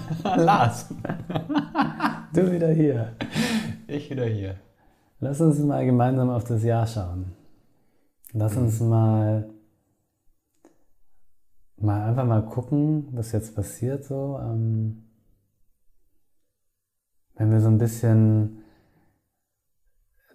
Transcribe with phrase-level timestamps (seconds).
[0.24, 0.88] Lars.
[2.32, 3.12] Du wieder hier.
[3.86, 4.56] Ich wieder hier.
[5.20, 7.32] Lass uns mal gemeinsam auf das Jahr schauen.
[8.32, 9.50] Lass uns mal,
[11.76, 14.38] mal einfach mal gucken, was jetzt passiert so.
[14.42, 15.04] Ähm,
[17.34, 18.62] wenn wir so ein bisschen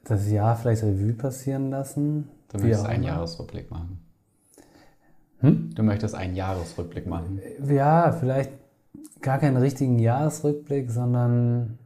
[0.04, 2.30] das Jahr vielleicht Revue passieren lassen.
[2.50, 3.04] Du möchtest einen.
[3.04, 4.00] Jahresrückblick machen.
[5.40, 5.76] Hm?
[5.76, 7.42] Du möchtest einen Jahresrückblick machen.
[7.68, 8.52] Ja, vielleicht
[9.22, 11.80] gar keinen richtigen Jahresrückblick, sondern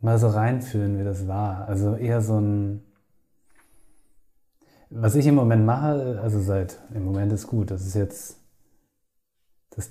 [0.00, 1.68] mal so reinfühlen, wie das war.
[1.68, 2.82] Also eher so ein.
[4.88, 8.38] Was ich im Moment mache, also seit, im Moment ist gut, das ist jetzt
[9.70, 9.90] das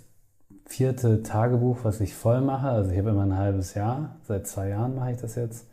[0.65, 2.69] vierte Tagebuch, was ich voll mache.
[2.69, 5.67] Also ich habe immer ein halbes Jahr, seit zwei Jahren mache ich das jetzt,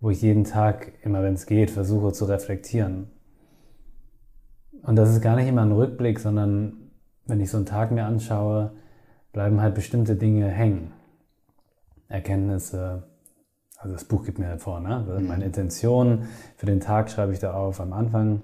[0.00, 3.10] wo ich jeden Tag, immer wenn es geht, versuche zu reflektieren.
[4.82, 6.90] Und das ist gar nicht immer ein Rückblick, sondern
[7.24, 8.72] wenn ich so einen Tag mir anschaue,
[9.32, 10.92] bleiben halt bestimmte Dinge hängen.
[12.08, 13.04] Erkenntnisse,
[13.78, 14.96] also das Buch gibt mir halt vor, ne?
[14.96, 16.24] Also meine Intention
[16.56, 18.42] für den Tag schreibe ich da auf am Anfang,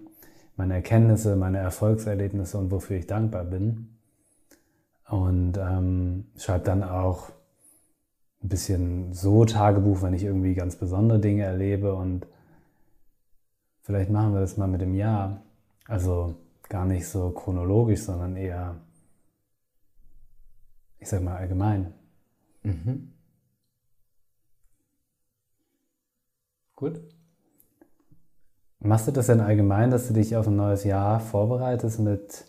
[0.57, 3.99] meine Erkenntnisse, meine Erfolgserlebnisse und wofür ich dankbar bin.
[5.09, 7.31] Und ähm, schreibe dann auch
[8.43, 12.27] ein bisschen so Tagebuch, wenn ich irgendwie ganz besondere Dinge erlebe und
[13.83, 15.43] vielleicht machen wir das mal mit dem Jahr.
[15.87, 16.35] Also
[16.69, 18.77] gar nicht so chronologisch, sondern eher,
[20.99, 21.95] ich sag mal allgemein.
[22.63, 23.13] Mhm.
[26.75, 27.01] Gut.
[28.81, 32.45] Machst du das denn allgemein, dass du dich auf ein neues Jahr vorbereitest mit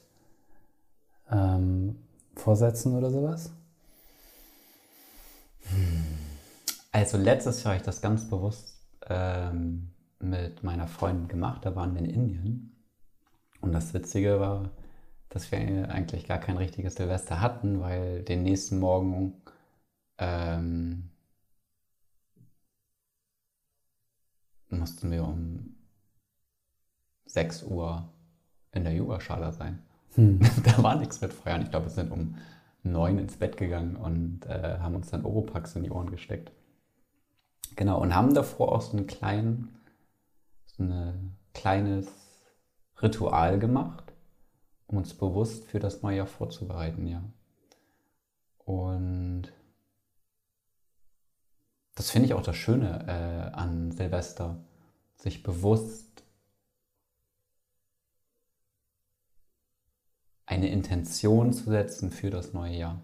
[1.31, 1.95] ähm,
[2.36, 3.52] Vorsätzen oder sowas?
[6.91, 11.66] Also letztes Jahr habe ich das ganz bewusst ähm, mit meiner Freundin gemacht.
[11.66, 12.75] Da waren wir in Indien.
[13.62, 14.69] Und das Witzige war,
[15.29, 19.41] dass wir eigentlich gar kein richtiges Silvester hatten, weil den nächsten Morgen
[20.17, 21.09] ähm,
[24.69, 25.75] mussten wir um
[27.25, 28.09] 6 Uhr
[28.72, 29.84] in der Yogaschale sein.
[30.16, 30.40] Hm.
[30.63, 31.61] da war nichts mit Feiern.
[31.61, 32.35] Ich glaube, wir sind um
[32.84, 36.51] 9 ins Bett gegangen und äh, haben uns dann Oropax in die Ohren gesteckt.
[37.75, 39.78] Genau, und haben davor auch so einen kleinen,
[40.66, 42.07] so ein kleines
[43.01, 44.09] Ritual gemacht,
[44.89, 47.23] um uns bewusst für das neue Jahr vorzubereiten, ja.
[48.66, 49.53] Und
[51.95, 54.63] das finde ich auch das Schöne äh, an Silvester,
[55.16, 56.23] sich bewusst
[60.45, 63.01] eine Intention zu setzen für das neue Jahr.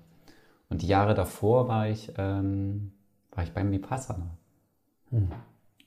[0.70, 2.94] Und die Jahre davor war ich, ähm,
[3.32, 4.36] war ich beim Vipassana.
[5.12, 5.30] Hm.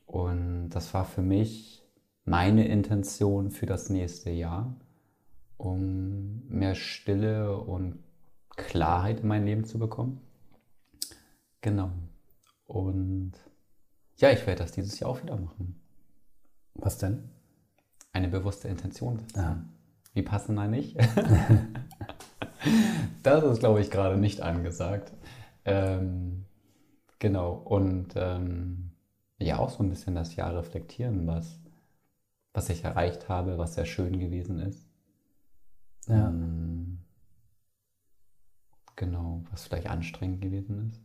[0.07, 1.83] Und das war für mich
[2.25, 4.75] meine Intention für das nächste Jahr,
[5.59, 7.99] um mehr Stille und
[8.57, 10.21] Klarheit in mein Leben zu bekommen.
[11.61, 11.91] Genau.
[12.67, 13.33] Und
[14.17, 15.81] ja, ich werde das dieses Jahr auch wieder machen.
[16.75, 17.29] Was denn?
[18.13, 19.21] Eine bewusste Intention.
[19.37, 19.63] Ja.
[20.15, 20.97] Wie passen da nicht?
[23.23, 25.13] das ist, glaube ich, gerade nicht angesagt.
[25.65, 26.47] Ähm,
[27.19, 27.53] genau.
[27.53, 28.93] Und ähm,
[29.39, 31.61] ja, auch so ein bisschen das Jahr reflektieren, was,
[32.53, 34.88] was ich erreicht habe, was sehr schön gewesen ist.
[36.09, 36.29] Ja.
[36.29, 36.99] Ähm,
[38.97, 41.01] genau, was vielleicht anstrengend gewesen ist.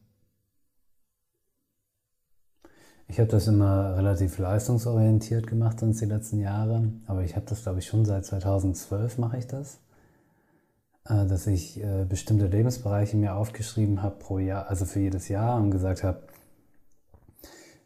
[3.07, 7.63] Ich habe das immer relativ leistungsorientiert gemacht sonst die letzten Jahre, aber ich habe das,
[7.63, 9.79] glaube ich, schon seit 2012 mache ich das,
[11.05, 15.57] äh, dass ich äh, bestimmte Lebensbereiche mir aufgeschrieben habe pro Jahr, also für jedes Jahr
[15.57, 16.23] und gesagt habe,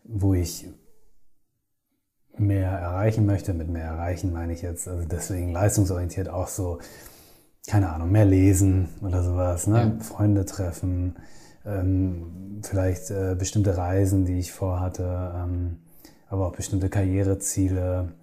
[0.04, 0.70] wo ich
[2.40, 3.54] mehr erreichen möchte.
[3.54, 6.80] Mit mehr erreichen meine ich jetzt, also deswegen leistungsorientiert auch so,
[7.68, 9.96] keine Ahnung, mehr lesen oder sowas, ne?
[9.98, 10.04] Ja.
[10.04, 11.16] Freunde treffen,
[11.66, 15.78] ähm, vielleicht äh, bestimmte Reisen, die ich vorhatte, ähm,
[16.30, 18.14] aber auch bestimmte Karriereziele,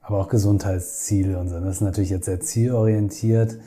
[0.00, 1.60] aber auch Gesundheitsziele und so.
[1.60, 3.58] Das ist natürlich jetzt sehr zielorientiert.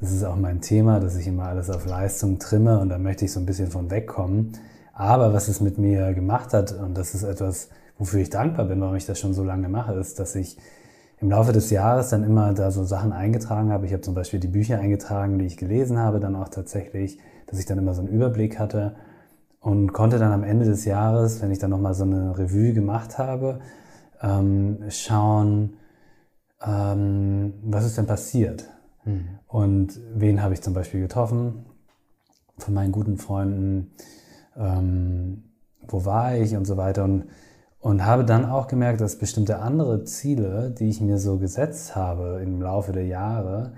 [0.00, 3.24] Das ist auch mein Thema, dass ich immer alles auf Leistung trimme und da möchte
[3.24, 4.52] ich so ein bisschen von wegkommen.
[4.92, 7.68] Aber was es mit mir gemacht hat, und das ist etwas,
[7.98, 10.56] wofür ich dankbar bin, warum ich das schon so lange mache, ist, dass ich
[11.20, 13.86] im Laufe des Jahres dann immer da so Sachen eingetragen habe.
[13.86, 17.58] Ich habe zum Beispiel die Bücher eingetragen, die ich gelesen habe, dann auch tatsächlich, dass
[17.58, 18.96] ich dann immer so einen Überblick hatte
[19.60, 23.18] und konnte dann am Ende des Jahres, wenn ich dann nochmal so eine Revue gemacht
[23.18, 23.60] habe,
[24.20, 25.76] ähm, schauen,
[26.62, 28.68] ähm, was ist denn passiert?
[29.46, 31.66] Und wen habe ich zum Beispiel getroffen?
[32.58, 33.92] Von meinen guten Freunden,
[34.56, 35.44] ähm,
[35.86, 37.04] wo war ich und so weiter.
[37.04, 37.24] Und
[37.84, 42.40] und habe dann auch gemerkt, dass bestimmte andere Ziele, die ich mir so gesetzt habe
[42.42, 43.72] im Laufe der Jahre,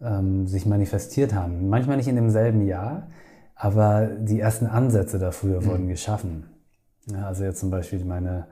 [0.00, 1.68] ähm, sich manifestiert haben.
[1.68, 3.08] Manchmal nicht in demselben Jahr,
[3.54, 5.66] aber die ersten Ansätze dafür mhm.
[5.66, 6.46] wurden geschaffen.
[7.04, 8.46] Ja, also jetzt zum Beispiel meine,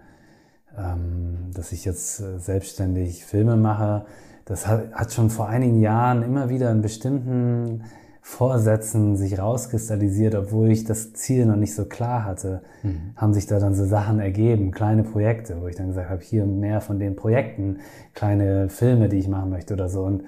[0.76, 4.04] ähm, dass ich jetzt äh, selbstständig Filme mache,
[4.44, 7.84] das hat, hat schon vor einigen Jahren immer wieder einen bestimmten
[8.24, 13.14] Vorsätzen sich rauskristallisiert, obwohl ich das Ziel noch nicht so klar hatte, mhm.
[13.16, 16.46] haben sich da dann so Sachen ergeben, kleine Projekte, wo ich dann gesagt habe, hier
[16.46, 17.78] mehr von den Projekten,
[18.14, 20.04] kleine Filme, die ich machen möchte oder so.
[20.04, 20.22] Und,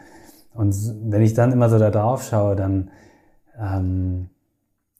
[0.54, 0.74] und
[1.04, 2.90] wenn ich dann immer so da drauf schaue, dann
[3.58, 4.28] ähm,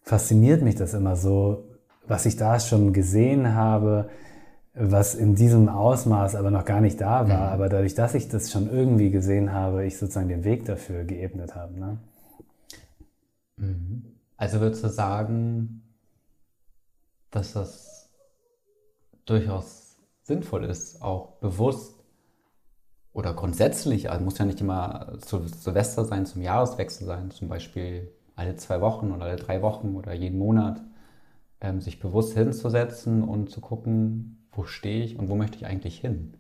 [0.02, 1.64] fasziniert mich das immer so,
[2.06, 4.08] was ich da schon gesehen habe,
[4.72, 7.52] was in diesem Ausmaß aber noch gar nicht da war, mhm.
[7.54, 11.56] aber dadurch, dass ich das schon irgendwie gesehen habe, ich sozusagen den Weg dafür geebnet
[11.56, 11.76] habe.
[11.78, 11.98] Ne?
[13.64, 14.04] Mhm.
[14.36, 15.82] Also würdest du sagen,
[17.30, 18.10] dass das
[19.24, 22.04] durchaus sinnvoll ist, auch bewusst
[23.12, 28.12] oder grundsätzlich, also muss ja nicht immer zu Silvester sein, zum Jahreswechsel sein, zum Beispiel
[28.34, 30.82] alle zwei Wochen oder alle drei Wochen oder jeden Monat,
[31.60, 35.98] ähm, sich bewusst hinzusetzen und zu gucken, wo stehe ich und wo möchte ich eigentlich
[36.00, 36.34] hin.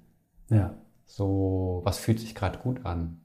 [0.50, 0.74] Ja.
[1.06, 3.20] So, was fühlt sich gerade gut an?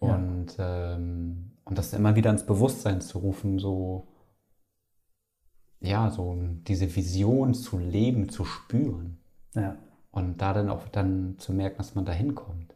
[0.00, 0.94] Und ja.
[0.96, 4.08] ähm, und das immer wieder ins Bewusstsein zu rufen, so,
[5.80, 6.36] ja, so
[6.66, 9.18] diese Vision zu leben, zu spüren.
[9.54, 9.76] Ja.
[10.10, 12.74] Und da dann auch dann zu merken, dass man da hinkommt.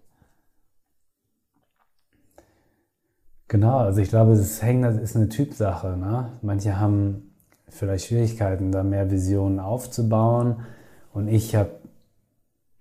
[3.49, 5.97] Genau, also ich glaube, es hängt, das ist eine Typsache.
[5.97, 6.39] Ne?
[6.43, 7.35] Manche haben
[7.69, 10.65] vielleicht Schwierigkeiten, da mehr Visionen aufzubauen.
[11.13, 11.71] Und ich habe,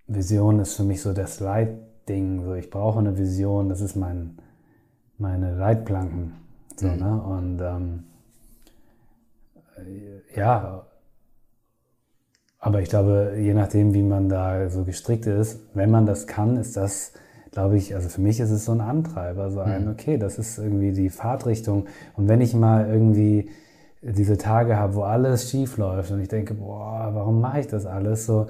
[0.06, 1.40] Vision ist für mich so das
[2.06, 2.44] Leitding.
[2.44, 4.38] So, ich brauche eine Vision, das ist mein,
[5.18, 6.34] meine Leitplanken.
[6.76, 6.96] So, mhm.
[6.96, 7.22] ne?
[7.22, 8.04] Und ähm,
[10.34, 10.86] ja,
[12.58, 16.56] aber ich glaube, je nachdem, wie man da so gestrickt ist, wenn man das kann,
[16.56, 17.12] ist das,
[17.50, 19.90] glaube ich, also für mich ist es so ein Antreiber, so ein, mhm.
[19.90, 21.86] okay, das ist irgendwie die Fahrtrichtung.
[22.16, 23.50] Und wenn ich mal irgendwie
[24.00, 27.86] diese Tage habe, wo alles schief läuft und ich denke, boah, warum mache ich das
[27.86, 28.48] alles so,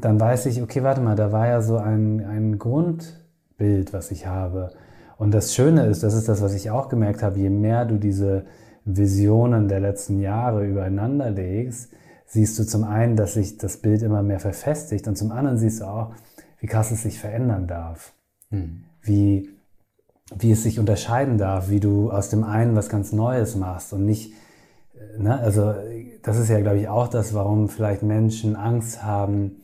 [0.00, 4.26] dann weiß ich, okay, warte mal, da war ja so ein, ein Grundbild, was ich
[4.26, 4.70] habe.
[5.16, 7.98] Und das Schöne ist, das ist das, was ich auch gemerkt habe, je mehr du
[7.98, 8.44] diese
[8.84, 11.92] Visionen der letzten Jahre übereinander legst,
[12.26, 15.80] siehst du zum einen, dass sich das Bild immer mehr verfestigt und zum anderen siehst
[15.80, 16.12] du auch,
[16.58, 18.12] wie krass es sich verändern darf.
[18.50, 18.84] Hm.
[19.02, 19.50] Wie,
[20.36, 24.04] wie es sich unterscheiden darf, wie du aus dem einen was ganz Neues machst und
[24.04, 24.32] nicht,
[25.18, 25.74] ne, also
[26.22, 29.62] das ist ja, glaube ich, auch das, warum vielleicht Menschen Angst haben,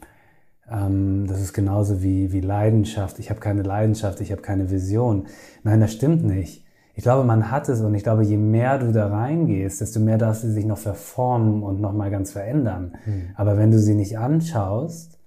[0.70, 3.18] das ist genauso wie, wie Leidenschaft.
[3.18, 5.26] Ich habe keine Leidenschaft, ich habe keine Vision.
[5.64, 6.64] Nein, das stimmt nicht.
[6.94, 10.18] Ich glaube, man hat es und ich glaube, je mehr du da reingehst, desto mehr
[10.18, 12.96] darfst du sich noch verformen und nochmal ganz verändern.
[13.06, 13.30] Mhm.
[13.34, 15.18] Aber wenn du sie nicht anschaust,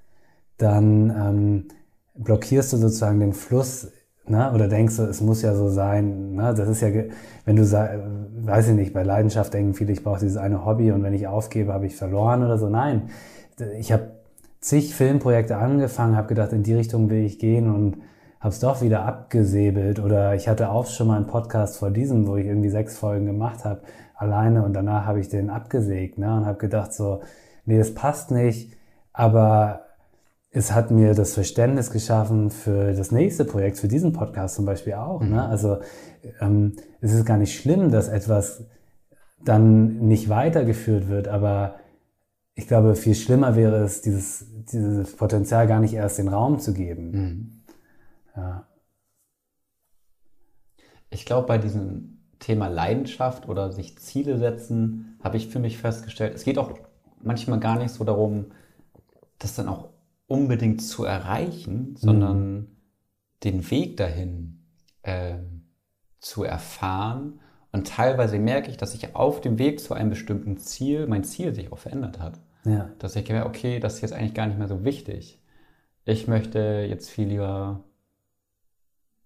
[0.58, 1.66] dann ähm,
[2.16, 3.90] blockierst du sozusagen den Fluss
[4.26, 4.54] Ne?
[4.54, 6.54] Oder denkst du, es muss ja so sein, ne?
[6.56, 6.88] das ist ja,
[7.44, 11.04] wenn du weiß ich nicht, bei Leidenschaft denken viele, ich brauche dieses eine Hobby und
[11.04, 12.70] wenn ich aufgebe, habe ich verloren oder so.
[12.70, 13.10] Nein,
[13.78, 14.12] ich habe
[14.64, 17.98] zig Filmprojekte angefangen, habe gedacht, in die Richtung will ich gehen und
[18.40, 20.00] habe es doch wieder abgesäbelt.
[20.00, 23.26] Oder ich hatte auch schon mal einen Podcast vor diesem, wo ich irgendwie sechs Folgen
[23.26, 23.82] gemacht habe,
[24.16, 26.34] alleine und danach habe ich den abgesägt ne?
[26.34, 27.22] und habe gedacht so,
[27.66, 28.74] nee, das passt nicht,
[29.12, 29.82] aber
[30.50, 34.94] es hat mir das Verständnis geschaffen für das nächste Projekt, für diesen Podcast zum Beispiel
[34.94, 35.20] auch.
[35.20, 35.28] Ne?
[35.28, 35.34] Mhm.
[35.34, 35.46] Ne?
[35.46, 35.78] Also
[36.40, 38.64] ähm, es ist gar nicht schlimm, dass etwas
[39.44, 41.76] dann nicht weitergeführt wird, aber
[42.56, 46.74] ich glaube, viel schlimmer wäre es, dieses, dieses Potenzial gar nicht erst den Raum zu
[46.74, 47.12] geben.
[47.12, 47.64] Mhm.
[48.36, 48.68] Ja.
[51.10, 56.36] Ich glaube, bei diesem Thema Leidenschaft oder sich Ziele setzen, habe ich für mich festgestellt,
[56.36, 56.72] es geht auch
[57.22, 58.48] manchmal gar nicht so darum,
[59.40, 59.90] das dann auch
[60.28, 62.68] unbedingt zu erreichen, sondern mhm.
[63.44, 64.64] den Weg dahin
[65.04, 65.38] äh,
[66.20, 67.40] zu erfahren
[67.74, 71.56] und teilweise merke ich, dass ich auf dem Weg zu einem bestimmten Ziel, mein Ziel
[71.56, 72.40] sich auch verändert hat.
[72.66, 72.92] Ja.
[73.00, 75.40] Dass ich gemerkt okay, das ist jetzt eigentlich gar nicht mehr so wichtig.
[76.06, 77.84] Ich möchte jetzt viel lieber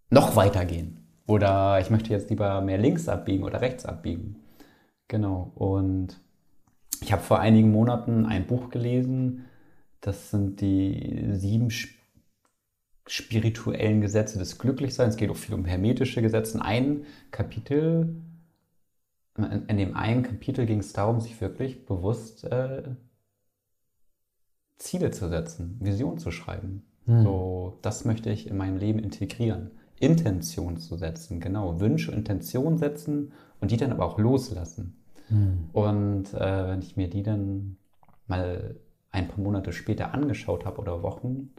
[0.09, 1.07] noch weiter gehen.
[1.27, 4.37] Oder ich möchte jetzt lieber mehr links abbiegen oder rechts abbiegen.
[5.07, 5.51] Genau.
[5.55, 6.19] Und
[7.01, 9.45] ich habe vor einigen Monaten ein Buch gelesen.
[10.01, 11.69] Das sind die sieben
[13.07, 15.15] spirituellen Gesetze des Glücklichseins.
[15.15, 16.61] Es geht auch viel um hermetische Gesetze.
[16.61, 18.21] Ein Kapitel
[19.37, 22.83] in dem einen Kapitel ging es darum, sich wirklich bewusst äh,
[24.77, 26.83] Ziele zu setzen, Vision zu schreiben.
[27.05, 27.23] Hm.
[27.23, 29.71] So, das möchte ich in mein Leben integrieren.
[29.99, 31.79] Intention zu setzen, genau.
[31.79, 34.97] Wünsche, Intention setzen und die dann aber auch loslassen.
[35.29, 35.69] Hm.
[35.73, 37.77] Und äh, wenn ich mir die dann
[38.27, 38.75] mal
[39.11, 41.49] ein paar Monate später angeschaut habe oder Wochen,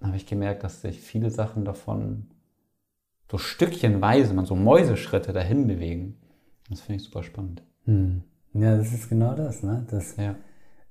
[0.00, 2.28] habe ich gemerkt, dass sich viele Sachen davon
[3.30, 6.18] so stückchenweise, man so Mäuseschritte dahin bewegen.
[6.70, 7.62] Das finde ich super spannend.
[7.84, 8.22] Hm.
[8.52, 9.84] Ja, das ist genau das, ne?
[9.90, 10.36] Das, Ja.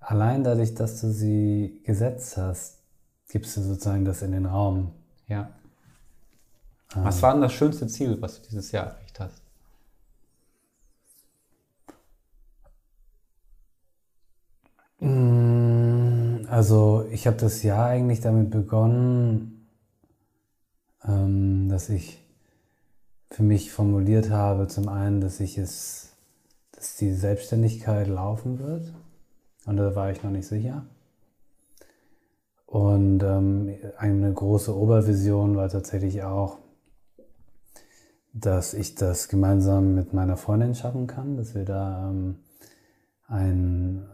[0.07, 2.77] Allein dadurch, dass du sie gesetzt hast,
[3.27, 4.91] gibst du sozusagen das in den Raum.
[5.27, 5.49] Ja.
[6.93, 9.41] Was war denn das schönste Ziel, was du dieses Jahr erreicht hast?
[14.99, 19.67] Mm, Also ich habe das Jahr eigentlich damit begonnen,
[21.03, 22.21] ähm, dass ich
[23.31, 26.13] für mich formuliert habe, zum einen, dass ich es,
[26.73, 28.93] dass die Selbstständigkeit laufen wird.
[29.65, 30.85] Und da war ich noch nicht sicher.
[32.65, 36.59] Und ähm, eine große Obervision war tatsächlich auch,
[38.33, 42.35] dass ich das gemeinsam mit meiner Freundin schaffen kann, dass wir da ähm,
[43.27, 44.05] ein,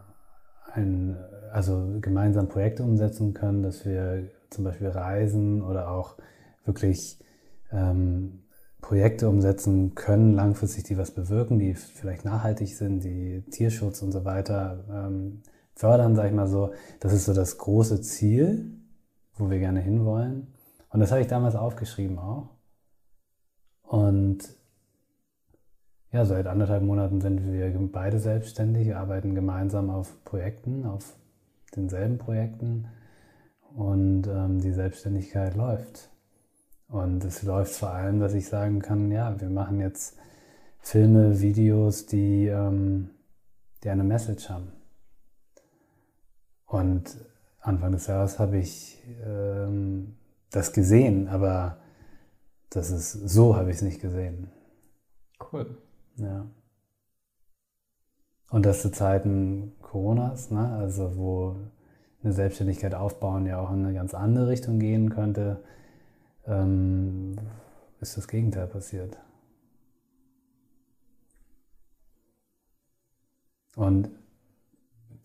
[0.74, 1.18] ein,
[1.52, 6.18] also gemeinsam Projekte umsetzen können, dass wir zum Beispiel reisen oder auch
[6.66, 7.18] wirklich
[7.72, 8.44] ähm,
[8.92, 14.26] Projekte umsetzen können, langfristig, die was bewirken, die vielleicht nachhaltig sind, die Tierschutz und so
[14.26, 15.44] weiter ähm,
[15.76, 16.74] fördern, sag ich mal so.
[17.00, 18.70] Das ist so das große Ziel,
[19.36, 20.48] wo wir gerne hinwollen.
[20.90, 22.50] Und das habe ich damals aufgeschrieben auch.
[23.84, 24.58] Und
[26.12, 31.16] ja, seit anderthalb Monaten sind wir beide selbstständig, arbeiten gemeinsam auf Projekten, auf
[31.78, 32.90] denselben Projekten
[33.74, 36.12] und ähm, die Selbstständigkeit läuft.
[36.92, 40.18] Und es läuft vor allem, dass ich sagen kann, ja, wir machen jetzt
[40.82, 43.12] Filme, Videos, die, ähm,
[43.82, 44.74] die eine Message haben.
[46.66, 47.18] Und
[47.62, 50.18] Anfang des Jahres habe ich ähm,
[50.50, 51.78] das gesehen, aber
[52.72, 54.52] das ist so habe ich es nicht gesehen.
[55.52, 55.78] Cool.
[56.18, 56.46] Ja.
[58.50, 60.74] Und das zu Zeiten Coronas, ne?
[60.74, 61.56] also wo
[62.22, 65.64] eine Selbstständigkeit aufbauen ja auch in eine ganz andere Richtung gehen könnte,
[66.48, 67.36] ähm,
[68.00, 69.18] ist das Gegenteil passiert.
[73.76, 74.10] Und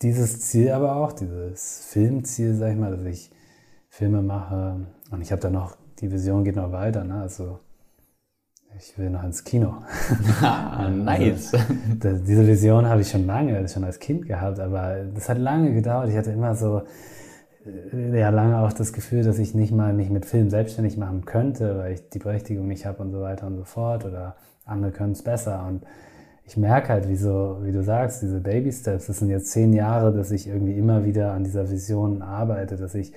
[0.03, 3.31] dieses Ziel aber auch, dieses Filmziel, sag ich mal, dass ich
[3.89, 7.23] Filme mache und ich habe da noch, die Vision geht noch weiter, ne?
[7.23, 7.61] also
[8.79, 9.83] ich will noch ins Kino.
[10.43, 11.53] Ah, nice.
[11.99, 15.73] Das, diese Vision habe ich schon lange, schon als Kind gehabt, aber das hat lange
[15.73, 16.11] gedauert.
[16.11, 16.83] Ich hatte immer so,
[18.13, 21.79] ja, lange auch das Gefühl, dass ich nicht mal mich mit Film selbstständig machen könnte,
[21.79, 25.13] weil ich die Berechtigung nicht habe und so weiter und so fort oder andere können
[25.13, 25.67] es besser.
[25.67, 25.85] Und
[26.45, 29.73] ich merke halt, wie, so, wie du sagst, diese Baby Steps, das sind jetzt zehn
[29.73, 33.13] Jahre, dass ich irgendwie immer wieder an dieser Vision arbeite, dass ich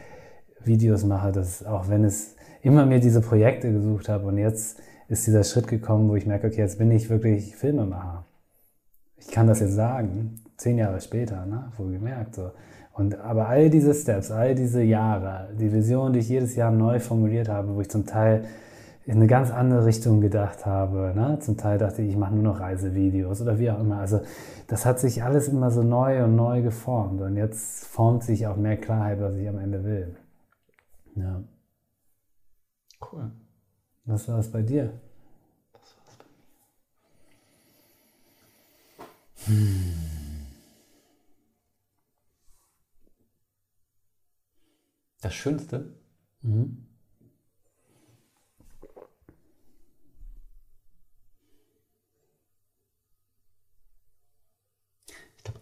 [0.64, 5.26] Videos mache, dass auch wenn es immer mir diese Projekte gesucht habe und jetzt ist
[5.26, 8.26] dieser Schritt gekommen, wo ich merke, okay, jetzt bin ich wirklich Filmemacher.
[9.18, 12.36] Ich kann das jetzt sagen, zehn Jahre später, ne, wohlgemerkt.
[12.36, 12.52] So.
[13.00, 17.00] Und, aber all diese Steps, all diese Jahre, die Vision, die ich jedes Jahr neu
[17.00, 18.44] formuliert habe, wo ich zum Teil
[19.06, 21.14] in eine ganz andere Richtung gedacht habe.
[21.16, 21.40] Ne?
[21.40, 24.00] Zum Teil dachte ich, ich mache nur noch Reisevideos oder wie auch immer.
[24.00, 24.20] Also
[24.68, 27.22] das hat sich alles immer so neu und neu geformt.
[27.22, 30.18] Und jetzt formt sich auch mehr Klarheit, was ich am Ende will.
[31.16, 31.42] Ja.
[33.12, 33.32] Cool.
[34.04, 34.92] Was war es bei dir?
[35.72, 36.18] Das war's
[39.48, 39.58] bei mir.
[39.58, 40.09] Hm.
[45.22, 45.94] Das Schönste?
[46.42, 46.86] Mhm.
[55.38, 55.60] Ich glaube,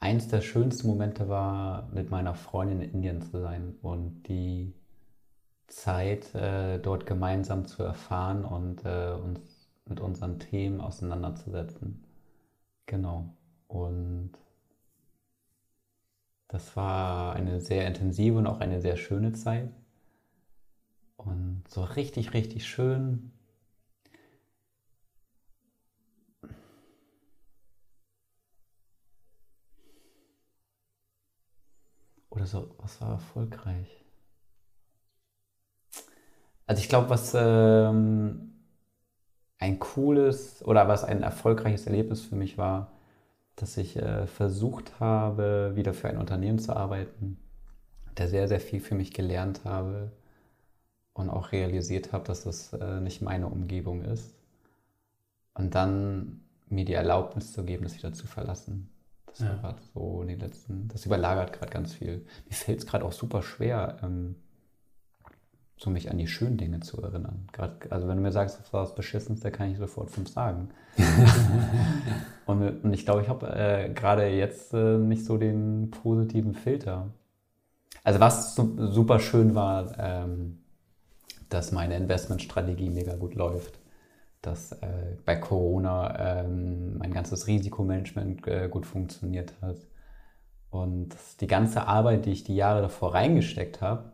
[0.00, 4.74] eins der schönsten Momente war, mit meiner Freundin in Indien zu sein und die
[5.68, 9.40] Zeit äh, dort gemeinsam zu erfahren und äh, uns
[9.86, 12.04] mit unseren Themen auseinanderzusetzen.
[12.86, 13.36] Genau.
[13.68, 14.32] Und
[16.52, 19.70] das war eine sehr intensive und auch eine sehr schöne Zeit.
[21.16, 23.32] Und so richtig, richtig schön.
[32.28, 34.04] Oder so, was war erfolgreich?
[36.66, 38.52] Also ich glaube, was ähm,
[39.58, 42.92] ein cooles oder was ein erfolgreiches Erlebnis für mich war,
[43.56, 47.38] dass ich äh, versucht habe, wieder für ein Unternehmen zu arbeiten,
[48.18, 50.12] der sehr, sehr viel für mich gelernt habe
[51.14, 54.34] und auch realisiert habe, dass das äh, nicht meine Umgebung ist.
[55.54, 58.88] Und dann mir die Erlaubnis zu geben, das wieder zu verlassen.
[59.26, 59.48] Das Ja.
[59.50, 62.24] war gerade so in den letzten, das überlagert gerade ganz viel.
[62.48, 64.36] Mir fällt es gerade auch super schwer, ähm,
[65.82, 67.46] so mich an die schönen Dinge zu erinnern.
[67.52, 70.70] Grad, also wenn du mir sagst, das war das Beschissenste, kann ich sofort fünf sagen.
[72.46, 77.10] und, und ich glaube, ich habe äh, gerade jetzt äh, nicht so den positiven Filter.
[78.04, 80.58] Also was su- super schön war, ähm,
[81.50, 83.78] dass meine Investmentstrategie mega gut läuft,
[84.42, 89.78] dass äh, bei Corona ähm, mein ganzes Risikomanagement äh, gut funktioniert hat
[90.70, 94.11] und die ganze Arbeit, die ich die Jahre davor reingesteckt habe,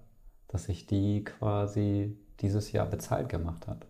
[0.49, 3.87] dass ich die quasi dieses Jahr bezahlt gemacht habe.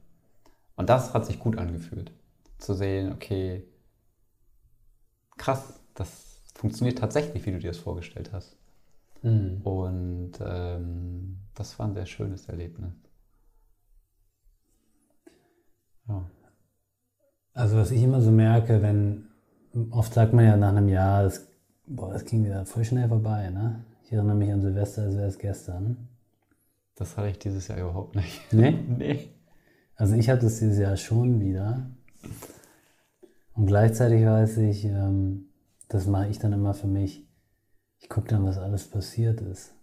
[0.76, 2.12] Und das hat sich gut angefühlt,
[2.58, 3.64] zu sehen, okay,
[5.36, 8.56] krass, das funktioniert tatsächlich, wie du dir das vorgestellt hast.
[9.22, 9.60] Mhm.
[9.62, 12.92] Und ähm, das war ein sehr schönes Erlebnis.
[16.08, 16.30] Ja.
[17.52, 19.28] Also was ich immer so merke, wenn,
[19.90, 21.48] oft sagt man ja nach einem Jahr, das,
[21.86, 23.84] boah, das ging wieder voll schnell vorbei, ne?
[24.04, 26.07] Ich erinnere mich an Silvester, als wäre es gestern.
[26.98, 28.40] Das hatte ich dieses Jahr überhaupt nicht.
[28.52, 28.72] Nee?
[28.72, 29.28] nee.
[29.94, 31.90] Also ich hatte es dieses Jahr schon wieder.
[33.54, 35.48] Und gleichzeitig weiß ich, ähm,
[35.88, 37.28] das mache ich dann immer für mich.
[38.00, 39.74] Ich gucke dann, was alles passiert ist.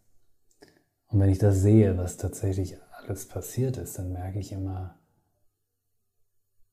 [1.07, 4.99] Und wenn ich das sehe, was tatsächlich alles passiert ist, dann merke ich immer,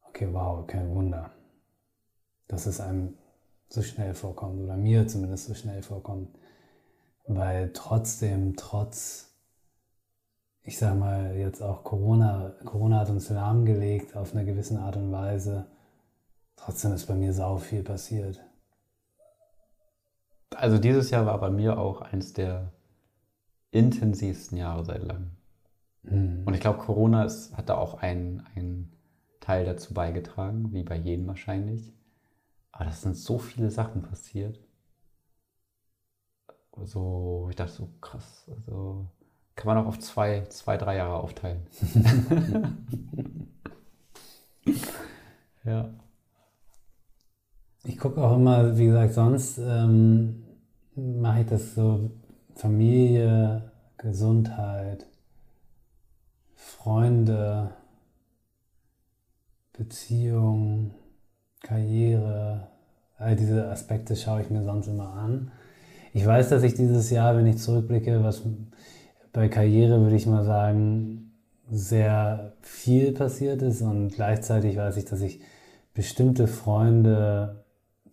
[0.09, 1.31] okay, wow, kein Wunder,
[2.49, 3.17] dass es einem
[3.69, 6.37] so schnell vorkommt oder mir zumindest so schnell vorkommt,
[7.27, 9.32] weil trotzdem, trotz,
[10.65, 15.11] ich sage mal jetzt auch Corona, Corona hat uns lahmgelegt auf eine gewisse Art und
[15.11, 15.67] Weise,
[16.57, 18.41] trotzdem ist bei mir sau viel passiert.
[20.55, 22.73] Also dieses Jahr war bei mir auch eins der
[23.71, 25.33] intensivsten Jahre seit langem.
[26.03, 26.43] Mhm.
[26.45, 28.93] Und ich glaube, Corona ist, hat da auch einen, einen
[29.41, 31.93] Teil dazu beigetragen, wie bei jedem wahrscheinlich.
[32.71, 34.61] Aber das sind so viele Sachen passiert.
[36.85, 39.11] So, ich dachte so, krass, also
[39.57, 41.63] kann man auch auf zwei, zwei, drei Jahre aufteilen.
[45.65, 45.91] ja.
[47.85, 50.45] Ich gucke auch immer, wie gesagt, sonst ähm,
[50.95, 52.11] mache ich das so
[52.55, 55.07] Familie, Gesundheit,
[56.55, 57.75] Freunde,
[59.73, 60.95] Beziehung,
[61.61, 62.69] Karriere,
[63.19, 65.51] all diese Aspekte schaue ich mir sonst immer an.
[66.13, 68.43] Ich weiß, dass ich dieses Jahr, wenn ich zurückblicke, was
[69.33, 71.33] bei Karriere würde ich mal sagen,
[71.71, 75.41] sehr viel passiert ist und gleichzeitig weiß ich, dass ich
[75.95, 77.65] bestimmte Freunde,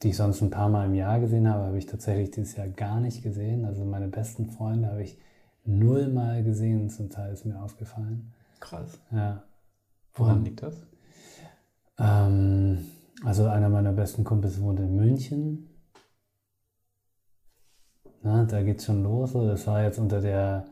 [0.01, 2.67] die ich sonst ein paar Mal im Jahr gesehen habe, habe ich tatsächlich dieses Jahr
[2.67, 3.65] gar nicht gesehen.
[3.65, 5.17] Also meine besten Freunde habe ich
[5.65, 8.33] null Mal gesehen, zum Teil ist mir aufgefallen.
[8.59, 8.99] Krass.
[9.11, 9.43] Ja.
[10.13, 10.75] Woran liegt das?
[11.97, 12.85] Ähm,
[13.23, 15.69] also einer meiner besten Kumpels wohnt in München.
[18.21, 19.33] Na, da es schon los.
[19.33, 20.65] Das war jetzt unter der,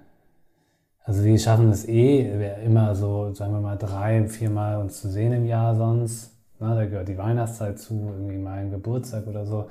[1.08, 5.32] also wir schaffen es eh, immer so, sagen wir mal, drei, viermal uns zu sehen
[5.32, 6.34] im Jahr sonst.
[6.60, 9.70] Na, da gehört die Weihnachtszeit zu, irgendwie mal ein Geburtstag oder so.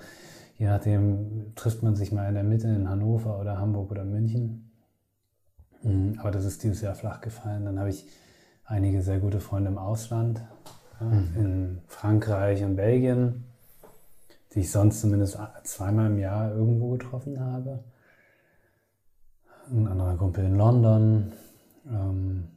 [0.57, 4.71] Je nachdem trifft man sich mal in der Mitte in Hannover oder Hamburg oder München.
[5.83, 7.67] Mhm, aber das ist dieses Jahr flach gefallen.
[7.67, 8.07] Dann habe ich
[8.65, 10.41] einige sehr gute Freunde im Ausland
[11.01, 11.33] mhm.
[11.37, 13.45] in Frankreich und Belgien,
[14.55, 17.81] die ich sonst zumindest zweimal im Jahr irgendwo getroffen habe.
[19.71, 21.33] Ein anderer Kumpel in London.
[21.87, 22.49] Ähm,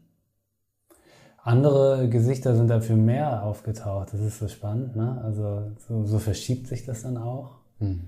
[1.37, 4.13] andere Gesichter sind dafür mehr aufgetaucht.
[4.13, 4.95] Das ist so spannend.
[4.95, 5.19] Ne?
[5.23, 7.57] Also so, so verschiebt sich das dann auch.
[7.79, 8.07] Mhm.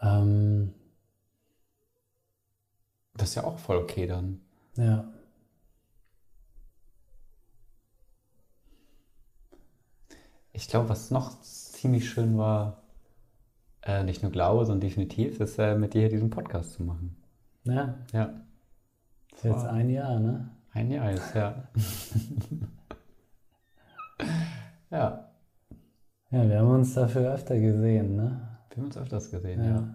[0.00, 0.74] Ähm,
[3.14, 4.40] das ist ja auch voll okay dann.
[4.76, 5.04] Ja.
[10.52, 12.82] Ich glaube, was noch ziemlich schön war,
[13.82, 17.21] äh, nicht nur glaube, sondern definitiv, ist äh, mit dir diesen Podcast zu machen.
[17.64, 17.94] Ja.
[18.12, 18.40] Ja.
[19.30, 20.50] Das ist jetzt ein Jahr, ne?
[20.72, 21.68] Ein Jahr jetzt, ja.
[24.90, 25.28] ja.
[26.30, 28.40] Ja, wir haben uns dafür öfter gesehen, ne?
[28.70, 29.70] Wir haben uns öfters gesehen, ja.
[29.70, 29.94] ja.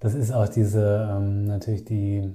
[0.00, 2.32] Das ist auch diese, ähm, natürlich die,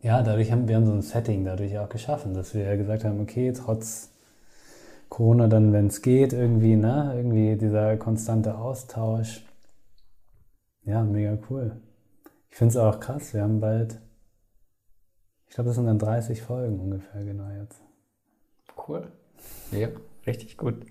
[0.00, 3.20] ja, dadurch haben wir haben so ein Setting dadurch auch geschaffen, dass wir gesagt haben,
[3.20, 4.10] okay, trotz
[5.08, 9.44] Corona dann, wenn es geht, irgendwie, ne, irgendwie dieser konstante Austausch.
[10.86, 11.80] Ja, mega cool.
[12.48, 14.00] Ich finde es auch krass, wir haben bald,
[15.48, 17.82] ich glaube, das sind dann 30 Folgen ungefähr genau jetzt.
[18.88, 19.10] Cool.
[19.72, 19.88] Ja,
[20.26, 20.86] richtig gut.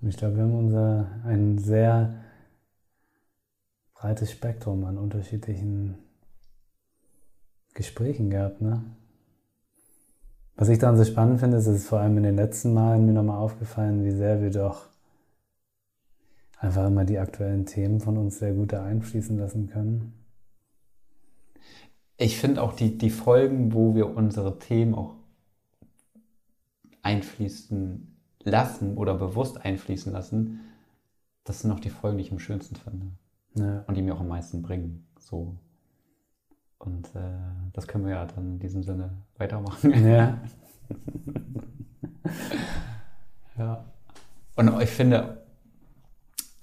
[0.00, 2.14] Und ich glaube, wir haben unser, ein sehr
[3.94, 5.98] breites Spektrum an unterschiedlichen
[7.74, 8.60] Gesprächen gehabt.
[8.60, 8.84] Ne?
[10.54, 13.12] Was ich daran so spannend finde, ist, ist vor allem in den letzten Malen mir
[13.12, 14.93] nochmal aufgefallen, wie sehr wir doch
[16.58, 20.12] einfach immer die aktuellen Themen von uns sehr gut da einfließen lassen können.
[22.16, 25.14] Ich finde auch die, die Folgen, wo wir unsere Themen auch
[27.02, 30.60] einfließen lassen oder bewusst einfließen lassen,
[31.44, 33.06] das sind auch die Folgen, die ich am schönsten finde.
[33.56, 33.84] Ja.
[33.86, 35.06] Und die mir auch am meisten bringen.
[35.18, 35.56] So.
[36.78, 37.20] Und äh,
[37.72, 40.06] das können wir ja dann in diesem Sinne weitermachen.
[40.06, 40.40] Ja.
[43.58, 43.84] ja.
[44.56, 45.43] Und ich finde,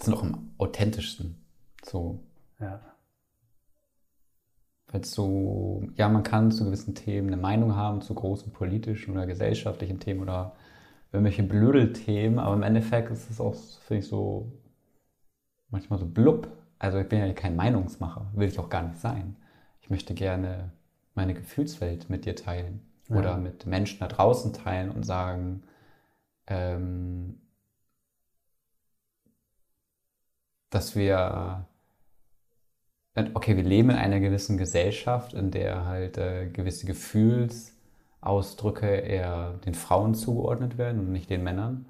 [0.03, 1.35] sind auch am authentischsten.
[1.83, 2.19] So.
[2.59, 2.79] Ja.
[4.91, 9.25] Weil so, ja, man kann zu gewissen Themen eine Meinung haben, zu großen politischen oder
[9.25, 10.55] gesellschaftlichen Themen oder
[11.11, 14.51] irgendwelche Blödelthemen, aber im Endeffekt ist es auch, finde ich, so
[15.69, 16.49] manchmal so blub.
[16.79, 19.37] Also ich bin ja kein Meinungsmacher, will ich auch gar nicht sein.
[19.81, 20.71] Ich möchte gerne
[21.15, 23.17] meine Gefühlswelt mit dir teilen ja.
[23.17, 25.63] oder mit Menschen da draußen teilen und sagen,
[26.47, 27.39] ähm,
[30.71, 31.67] dass wir,
[33.35, 39.75] okay, wir leben in einer gewissen Gesellschaft, in der halt äh, gewisse Gefühlsausdrücke eher den
[39.75, 41.85] Frauen zugeordnet werden und nicht den Männern.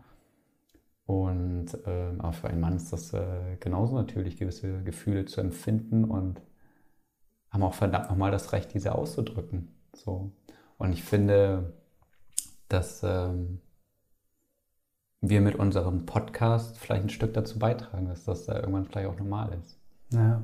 [1.06, 6.06] Und äh, aber für einen Mann ist das äh, genauso natürlich, gewisse Gefühle zu empfinden
[6.06, 6.42] und
[7.52, 9.76] haben auch verdammt nochmal das Recht, diese auszudrücken.
[9.94, 10.32] So.
[10.78, 11.74] Und ich finde,
[12.70, 13.60] dass ähm,
[15.22, 19.18] wir mit unserem Podcast vielleicht ein Stück dazu beitragen, dass das da irgendwann vielleicht auch
[19.18, 19.80] normal ist.
[20.10, 20.42] Ja.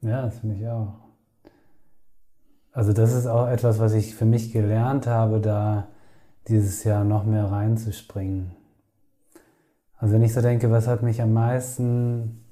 [0.00, 0.94] Ja, das finde ich auch.
[2.70, 5.88] Also das ist auch etwas, was ich für mich gelernt habe, da
[6.46, 8.52] dieses Jahr noch mehr reinzuspringen.
[9.96, 12.44] Also wenn ich so denke, was hat mich am meisten,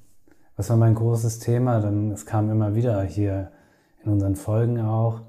[0.57, 3.53] was war mein großes Thema, dann es kam immer wieder hier
[4.03, 5.21] in unseren Folgen auch,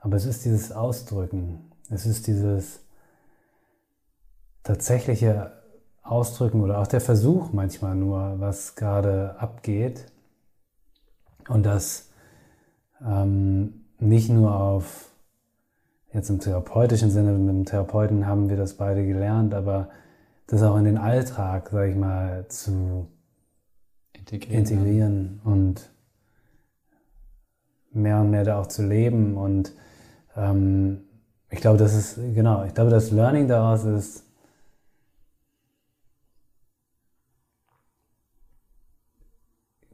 [0.00, 2.81] aber es ist dieses Ausdrücken, es ist dieses
[4.62, 5.52] tatsächliche
[6.02, 10.06] Ausdrücken oder auch der Versuch manchmal nur, was gerade abgeht
[11.48, 12.10] und das
[13.04, 15.12] ähm, nicht nur auf
[16.12, 19.88] jetzt im therapeutischen Sinne, mit dem Therapeuten haben wir das beide gelernt, aber
[20.46, 23.08] das auch in den Alltag, sag ich mal, zu
[24.12, 25.90] integrieren, integrieren und
[27.92, 29.36] mehr und mehr da auch zu leben.
[29.36, 29.72] Und
[30.36, 31.04] ähm,
[31.50, 34.24] ich glaube, das ist, genau, ich glaube, das Learning daraus ist,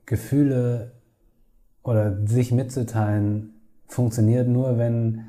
[0.09, 0.93] Gefühle
[1.83, 3.55] oder sich mitzuteilen
[3.87, 5.25] funktioniert nur, wenn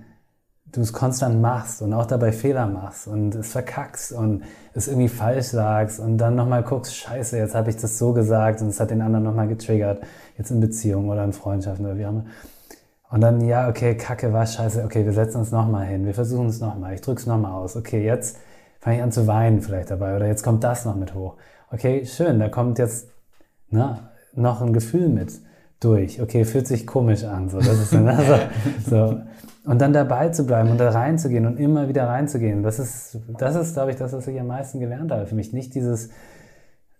[0.71, 5.07] du es konstant machst und auch dabei Fehler machst und es verkackst und es irgendwie
[5.07, 8.79] falsch sagst und dann nochmal guckst, scheiße, jetzt habe ich das so gesagt und es
[8.79, 10.03] hat den anderen nochmal getriggert,
[10.37, 12.25] jetzt in Beziehungen oder in Freundschaften oder wie auch immer.
[13.09, 16.47] Und dann, ja, okay, kacke, war scheiße, okay, wir setzen uns nochmal hin, wir versuchen
[16.47, 18.37] es nochmal, ich drück's nochmal aus, okay, jetzt
[18.79, 21.35] fange ich an zu weinen vielleicht dabei oder jetzt kommt das noch mit hoch.
[21.71, 23.09] Okay, schön, da kommt jetzt
[23.69, 25.31] ne, noch ein Gefühl mit
[25.79, 26.21] durch.
[26.21, 28.35] Okay, fühlt sich komisch an, so, das ist dann also,
[28.89, 29.21] so.
[29.65, 33.55] Und dann dabei zu bleiben und da reinzugehen und immer wieder reinzugehen, das ist, das
[33.55, 35.27] ist, glaube ich, das, was ich am meisten gelernt habe.
[35.27, 36.09] Für mich nicht dieses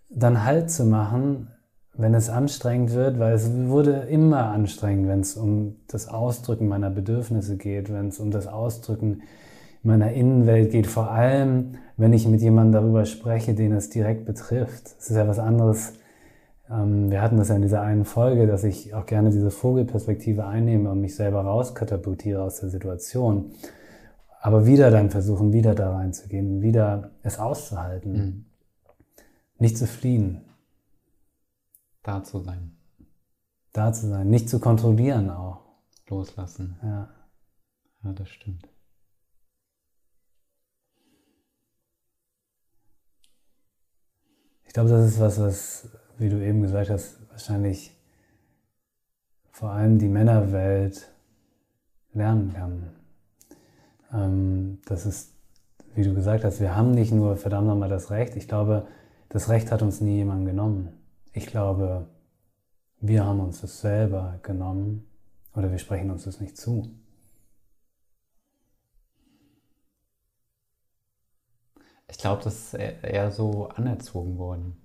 [0.08, 1.48] dann Halt zu machen,
[1.94, 6.90] wenn es anstrengend wird, weil es wurde immer anstrengend, wenn es um das Ausdrücken meiner
[6.90, 9.22] Bedürfnisse geht, wenn es um das Ausdrücken
[9.82, 14.94] meiner Innenwelt geht, vor allem, wenn ich mit jemandem darüber spreche, den es direkt betrifft.
[14.98, 15.94] Es ist ja was anderes,
[16.70, 20.88] wir hatten das ja in dieser einen Folge, dass ich auch gerne diese Vogelperspektive einnehme
[20.90, 23.52] und mich selber rauskatapultiere aus der Situation.
[24.40, 28.12] Aber wieder dann versuchen, wieder da reinzugehen, wieder es auszuhalten.
[28.12, 28.44] Mhm.
[29.58, 30.42] Nicht zu fliehen.
[32.04, 32.76] Da zu sein.
[33.72, 34.30] Da zu sein.
[34.30, 35.64] Nicht zu kontrollieren auch.
[36.08, 36.78] Loslassen.
[36.84, 37.08] Ja.
[38.04, 38.68] Ja, das stimmt.
[44.66, 45.88] Ich glaube, das ist was, was
[46.20, 47.96] wie du eben gesagt hast, wahrscheinlich
[49.50, 51.10] vor allem die Männerwelt
[52.12, 52.90] lernen kann.
[54.12, 55.32] Ähm, das ist,
[55.94, 58.36] wie du gesagt hast, wir haben nicht nur verdammt nochmal das Recht.
[58.36, 58.86] Ich glaube,
[59.30, 60.92] das Recht hat uns nie jemand genommen.
[61.32, 62.06] Ich glaube,
[63.00, 65.06] wir haben uns das selber genommen
[65.54, 66.90] oder wir sprechen uns das nicht zu.
[72.08, 74.79] Ich glaube, das ist eher so anerzogen worden.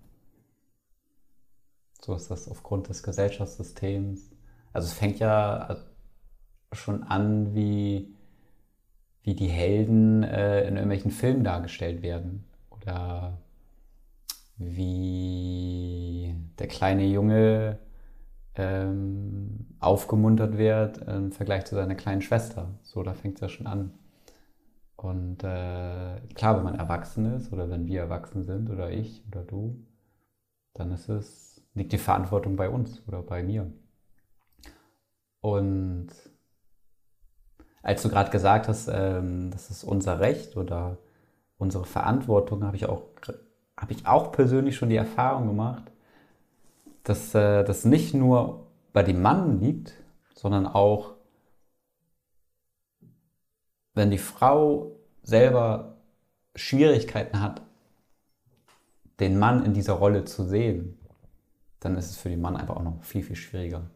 [2.05, 4.29] So ist das aufgrund des Gesellschaftssystems.
[4.73, 5.75] Also es fängt ja
[6.71, 8.13] schon an, wie,
[9.23, 12.43] wie die Helden äh, in irgendwelchen Filmen dargestellt werden.
[12.69, 13.39] Oder
[14.57, 17.79] wie der kleine Junge
[18.53, 22.69] ähm, aufgemuntert wird im Vergleich zu seiner kleinen Schwester.
[22.83, 23.95] So, da fängt es ja schon an.
[24.95, 29.41] Und äh, klar, wenn man erwachsen ist oder wenn wir erwachsen sind oder ich oder
[29.41, 29.83] du,
[30.75, 33.71] dann ist es liegt die Verantwortung bei uns oder bei mir.
[35.41, 36.07] Und
[37.83, 40.97] als du gerade gesagt hast, ähm, das ist unser Recht oder
[41.57, 43.03] unsere Verantwortung, habe ich auch,
[43.89, 45.91] ich auch persönlich schon die Erfahrung gemacht,
[47.03, 49.93] dass äh, das nicht nur bei dem Mann liegt,
[50.33, 51.13] sondern auch,
[53.93, 55.97] wenn die Frau selber
[56.55, 57.61] Schwierigkeiten hat,
[59.19, 60.97] den Mann in dieser Rolle zu sehen,
[61.85, 63.89] dann ist es für den Mann einfach auch noch viel, viel schwieriger,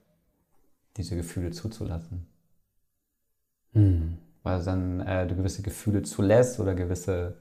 [0.95, 2.27] diese Gefühle zuzulassen.
[3.73, 4.17] Mhm.
[4.43, 7.37] Weil dann äh, du gewisse Gefühle zulässt oder gewisse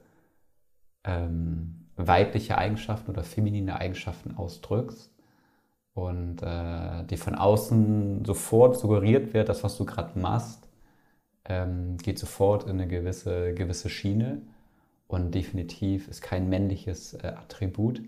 [1.03, 5.11] ähm, weibliche Eigenschaften oder feminine Eigenschaften ausdrückst
[5.93, 10.67] und äh, dir von außen sofort suggeriert wird, das, was du gerade machst,
[11.45, 14.41] ähm, geht sofort in eine gewisse, gewisse Schiene
[15.07, 18.01] und definitiv ist kein männliches äh, Attribut,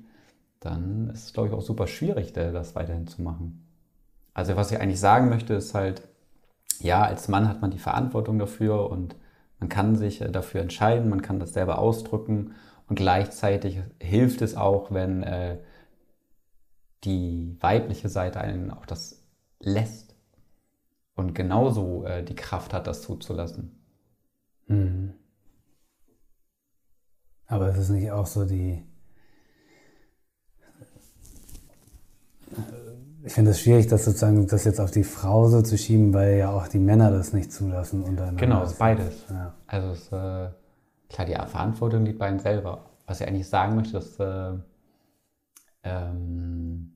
[0.61, 3.67] dann ist es, glaube ich, auch super schwierig, das weiterhin zu machen.
[4.33, 6.07] Also was ich eigentlich sagen möchte, ist halt,
[6.79, 9.15] ja, als Mann hat man die Verantwortung dafür und
[9.59, 12.55] man kann sich äh, dafür entscheiden, man kann das selber ausdrücken
[12.87, 15.57] und gleichzeitig hilft es auch, wenn äh,
[17.03, 19.23] die weibliche Seite einen auch das
[19.59, 20.15] lässt
[21.15, 23.83] und genauso äh, die Kraft hat, das zuzulassen.
[24.67, 25.13] Mhm.
[27.47, 28.83] Aber es ist nicht auch so die.
[33.23, 36.37] Ich finde es schwierig, das sozusagen das jetzt auf die Frau so zu schieben, weil
[36.37, 38.39] ja auch die Männer das nicht zulassen untereinander.
[38.39, 39.25] Genau, es ist beides.
[39.29, 39.53] Ja.
[39.67, 40.49] Also es, äh,
[41.09, 42.85] klar, die Verantwortung liegt bei ihnen selber.
[43.05, 44.53] Was ich eigentlich sagen möchte, dass äh,
[45.83, 46.93] ähm,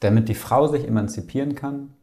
[0.00, 1.94] damit die Frau sich emanzipieren kann,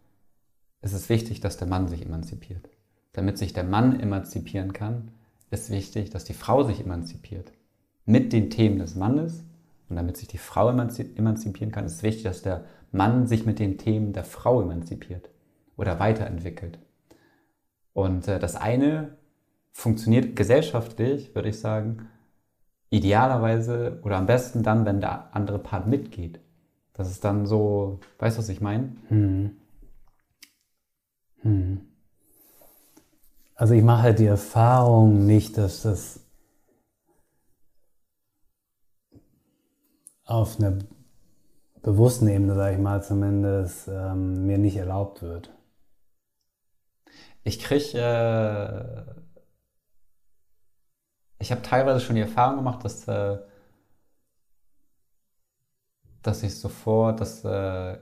[0.82, 2.70] ist es wichtig, dass der Mann sich emanzipiert.
[3.13, 5.12] Damit sich der Mann emanzipieren kann,
[5.54, 7.52] ist wichtig, dass die Frau sich emanzipiert.
[8.06, 9.44] Mit den Themen des Mannes
[9.89, 13.78] und damit sich die Frau emanzipieren kann, ist wichtig, dass der Mann sich mit den
[13.78, 15.30] Themen der Frau emanzipiert
[15.78, 16.80] oder weiterentwickelt.
[17.94, 19.18] Und äh, das eine
[19.72, 22.10] funktioniert gesellschaftlich, würde ich sagen,
[22.89, 26.39] idealerweise oder am besten dann, wenn der andere Part mitgeht.
[26.94, 28.96] Das ist dann so, weißt du, was ich meine?
[29.08, 29.58] Hm.
[31.42, 31.82] Hm.
[33.56, 36.20] Also ich mache halt die Erfahrung nicht, dass das
[40.26, 40.80] auf einer
[41.82, 45.52] bewussten Ebene, sage ich mal zumindest, ähm, mir nicht erlaubt wird.
[47.44, 49.22] Ich kriege, äh,
[51.39, 53.38] ich habe teilweise schon die Erfahrung gemacht, dass, äh,
[56.22, 57.98] dass ich sofort, dass äh,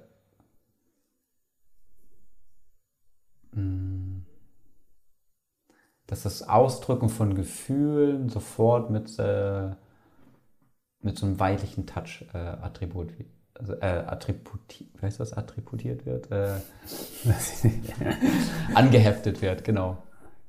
[3.55, 4.00] Mm.
[6.11, 9.69] Dass das Ausdrücken von Gefühlen sofort mit, äh,
[10.99, 13.25] mit so einem weichlichen Touch-Attribut äh,
[13.57, 16.29] also, äh, attributi weißt du, was attributiert wird?
[16.29, 16.55] Äh,
[18.75, 19.99] angeheftet wird, genau.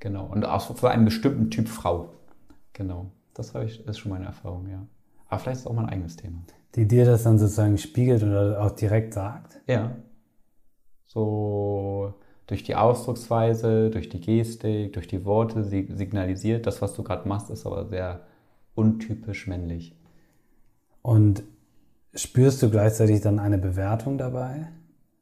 [0.00, 0.26] Genau.
[0.26, 2.12] Und auch für einen bestimmten Typ Frau.
[2.72, 3.12] Genau.
[3.32, 4.84] Das ich, ist schon meine Erfahrung, ja.
[5.28, 6.42] Aber vielleicht ist es auch mein eigenes Thema.
[6.74, 9.60] Die dir das dann sozusagen spiegelt oder auch direkt sagt?
[9.68, 9.94] Ja.
[11.04, 12.14] So,
[12.46, 17.50] durch die Ausdrucksweise, durch die Gestik, durch die Worte signalisiert, das, was du gerade machst,
[17.50, 18.26] ist aber sehr
[18.74, 19.96] untypisch männlich.
[21.02, 21.42] Und
[22.14, 24.68] spürst du gleichzeitig dann eine Bewertung dabei?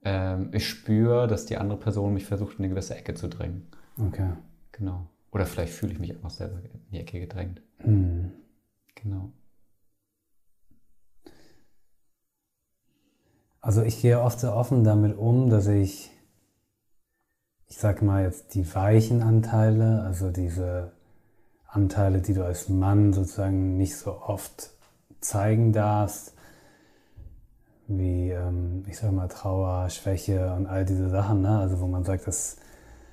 [0.02, 3.68] Ähm, ich spüre, dass die andere Person mich versucht, in eine gewisse Ecke zu drängen.
[3.98, 4.30] Okay.
[4.72, 5.06] Genau.
[5.32, 7.62] Oder vielleicht fühle ich mich einfach selber in die Ecke gedrängt.
[7.84, 8.32] Mhm.
[8.94, 9.32] Genau.
[13.60, 16.10] Also ich gehe oft so offen damit um, dass ich
[17.70, 20.90] ich sag mal jetzt die weichen Anteile, also diese
[21.68, 24.70] Anteile, die du als Mann sozusagen nicht so oft
[25.20, 26.34] zeigen darfst,
[27.86, 31.58] wie, ähm, ich sag mal, Trauer, Schwäche und all diese Sachen, ne?
[31.60, 32.56] also wo man sagt, dass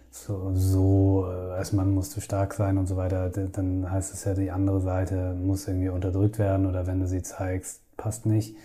[0.09, 4.23] so, so äh, als Mann musst du stark sein und so weiter, dann heißt es
[4.23, 8.55] ja, die andere Seite muss irgendwie unterdrückt werden oder wenn du sie zeigst, passt nicht.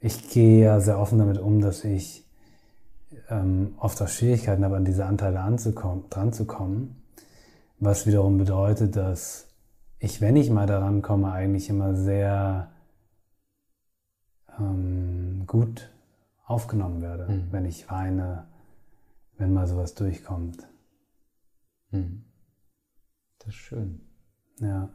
[0.00, 2.27] Ich gehe ja sehr offen damit um, dass ich
[3.30, 7.02] ähm, oft auch Schwierigkeiten habe, an diese Anteile anzukommen, dran zu kommen,
[7.78, 9.48] was wiederum bedeutet, dass
[9.98, 12.70] ich, wenn ich mal daran komme, eigentlich immer sehr
[14.58, 15.90] ähm, gut
[16.44, 17.48] aufgenommen werde, mhm.
[17.50, 18.44] wenn ich weine,
[19.36, 20.66] wenn mal sowas durchkommt.
[21.90, 22.24] Mhm.
[23.38, 24.00] Das ist schön.
[24.60, 24.88] Ja.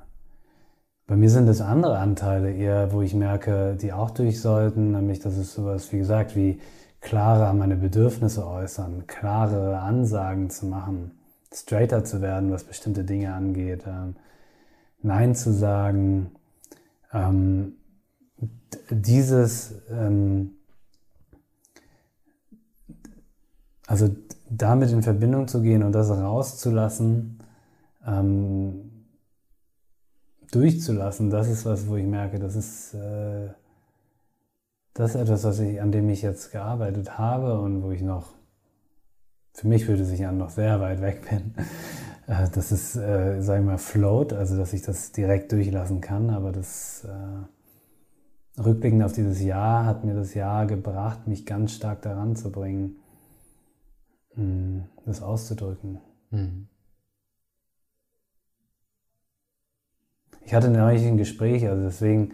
[1.05, 5.19] Bei mir sind es andere Anteile eher, wo ich merke, die auch durch sollten, nämlich
[5.19, 6.59] das ist sowas, wie gesagt, wie
[7.03, 11.11] klarer meine Bedürfnisse äußern, klare Ansagen zu machen,
[11.53, 14.15] straighter zu werden, was bestimmte Dinge angeht, ähm,
[15.01, 16.31] Nein zu sagen,
[17.11, 17.73] ähm,
[18.89, 20.51] dieses, ähm,
[23.85, 24.09] also
[24.49, 27.39] damit in Verbindung zu gehen und das rauszulassen,
[28.07, 28.91] ähm,
[30.51, 33.49] durchzulassen, das ist was, wo ich merke, das ist, äh,
[34.93, 38.33] das ist etwas, was ich, an dem ich jetzt gearbeitet habe und wo ich noch,
[39.53, 41.53] für mich würde sich an, noch sehr weit weg bin.
[42.25, 46.29] Äh, das ist, äh, sagen wir mal, float, also dass ich das direkt durchlassen kann,
[46.29, 52.01] aber das äh, rückblickend auf dieses Jahr hat mir das Jahr gebracht, mich ganz stark
[52.01, 52.95] daran zu bringen,
[54.35, 55.99] mh, mm, das auszudrücken.
[56.31, 56.69] Mhm.
[60.45, 62.33] Ich hatte neulich ein Gespräch, also deswegen,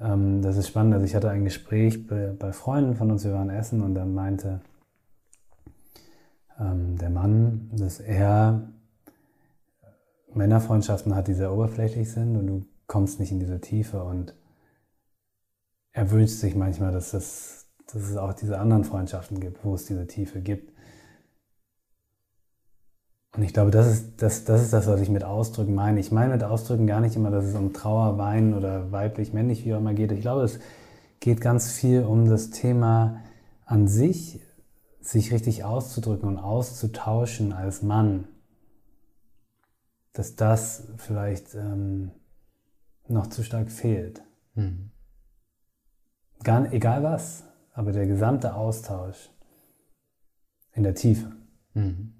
[0.00, 3.32] ähm, das ist spannend, also ich hatte ein Gespräch bei, bei Freunden von uns, wir
[3.32, 4.60] waren essen und dann meinte
[6.58, 8.68] ähm, der Mann, dass er
[10.34, 14.02] Männerfreundschaften hat, die sehr oberflächlich sind und du kommst nicht in diese Tiefe.
[14.02, 14.34] Und
[15.92, 19.86] er wünscht sich manchmal, dass, das, dass es auch diese anderen Freundschaften gibt, wo es
[19.86, 20.71] diese Tiefe gibt.
[23.34, 26.00] Und ich glaube, das ist das, das ist das, was ich mit Ausdrücken meine.
[26.00, 29.64] Ich meine mit Ausdrücken gar nicht immer, dass es um Trauer, Weinen oder weiblich, männlich,
[29.64, 30.12] wie auch immer geht.
[30.12, 30.60] Ich glaube, es
[31.20, 33.20] geht ganz viel um das Thema
[33.64, 34.40] an sich,
[35.00, 38.28] sich richtig auszudrücken und auszutauschen als Mann.
[40.12, 42.10] Dass das vielleicht ähm,
[43.08, 44.22] noch zu stark fehlt.
[44.54, 44.90] Mhm.
[46.44, 49.30] Gar, egal was, aber der gesamte Austausch
[50.74, 51.32] in der Tiefe.
[51.72, 52.12] Mhm.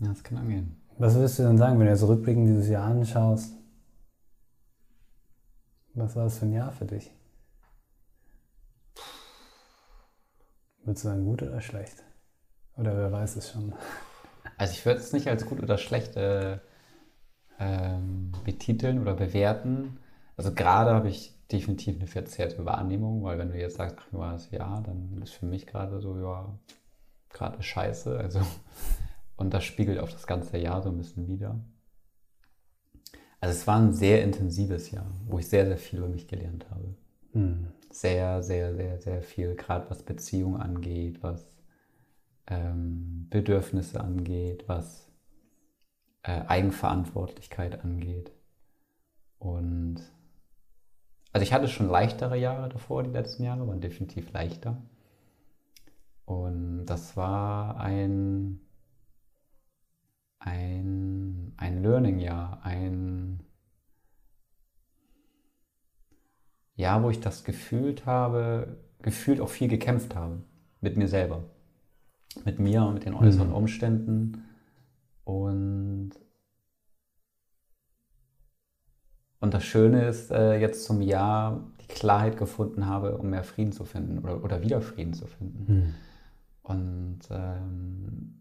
[0.00, 0.80] Ja, das kann angehen.
[0.98, 3.54] Was würdest du denn sagen, wenn du jetzt rückblickend dieses Jahr anschaust?
[5.94, 7.10] Was war das für ein Jahr für dich?
[10.84, 12.04] Würdest du sagen, gut oder schlecht?
[12.76, 13.74] Oder wer weiß es schon?
[14.56, 16.58] Also ich würde es nicht als gut oder schlecht äh,
[17.58, 19.98] ähm, betiteln oder bewerten.
[20.36, 24.32] Also gerade habe ich definitiv eine verzerrte Wahrnehmung, weil wenn du jetzt sagst, ach, war
[24.32, 26.56] das Jahr, dann ist für mich gerade so, ja,
[27.30, 28.16] gerade scheiße.
[28.18, 28.40] Also
[29.38, 31.64] und das spiegelt auch das ganze Jahr so ein bisschen wieder.
[33.40, 36.68] Also es war ein sehr intensives Jahr, wo ich sehr, sehr viel über mich gelernt
[36.70, 36.96] habe.
[37.32, 37.68] Mhm.
[37.90, 41.48] Sehr, sehr, sehr, sehr viel, gerade was Beziehung angeht, was
[42.48, 45.08] ähm, Bedürfnisse angeht, was
[46.24, 48.32] äh, Eigenverantwortlichkeit angeht.
[49.38, 50.02] Und
[51.32, 54.82] also ich hatte schon leichtere Jahre davor, die letzten Jahre waren definitiv leichter.
[56.24, 58.60] Und das war ein
[61.78, 63.40] ein, Learning-Jahr, ein
[66.76, 70.42] Jahr, wo ich das gefühlt habe, gefühlt auch viel gekämpft habe
[70.80, 71.44] mit mir selber,
[72.44, 73.54] mit mir und mit den äußeren mhm.
[73.54, 74.44] Umständen
[75.24, 76.10] und
[79.40, 83.70] und das Schöne ist, äh, jetzt zum Jahr die Klarheit gefunden habe, um mehr Frieden
[83.70, 85.72] zu finden oder, oder wieder Frieden zu finden.
[85.72, 85.94] Mhm.
[86.62, 88.37] Und ähm,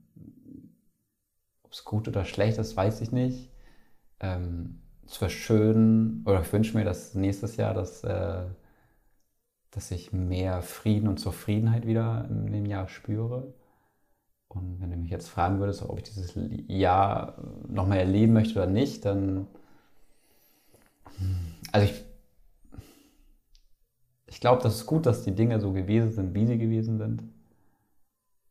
[1.67, 3.51] ob es gut oder schlecht ist, weiß ich nicht.
[4.21, 8.45] Ähm, es wäre schön, oder ich wünsche mir, dass nächstes Jahr, dass, äh,
[9.71, 13.53] dass ich mehr Frieden und Zufriedenheit wieder in dem Jahr spüre.
[14.47, 16.33] Und wenn du mich jetzt fragen würdest, ob ich dieses
[16.67, 19.47] Jahr nochmal erleben möchte oder nicht, dann.
[21.73, 22.05] Also ich.
[24.29, 27.23] Ich glaube, das ist gut, dass die Dinge so gewesen sind, wie sie gewesen sind.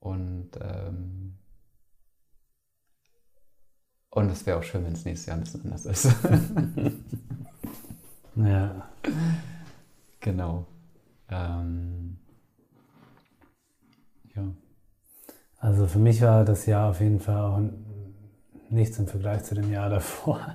[0.00, 1.38] Und ähm,
[4.16, 6.06] und es wäre auch schön, wenn es nächstes Jahr ein bisschen anders ist.
[8.36, 8.88] ja.
[10.20, 10.64] Genau.
[11.28, 12.16] Ähm,
[14.34, 14.42] ja.
[15.58, 17.60] Also für mich war das Jahr auf jeden Fall auch
[18.70, 20.54] nichts im Vergleich zu dem Jahr davor.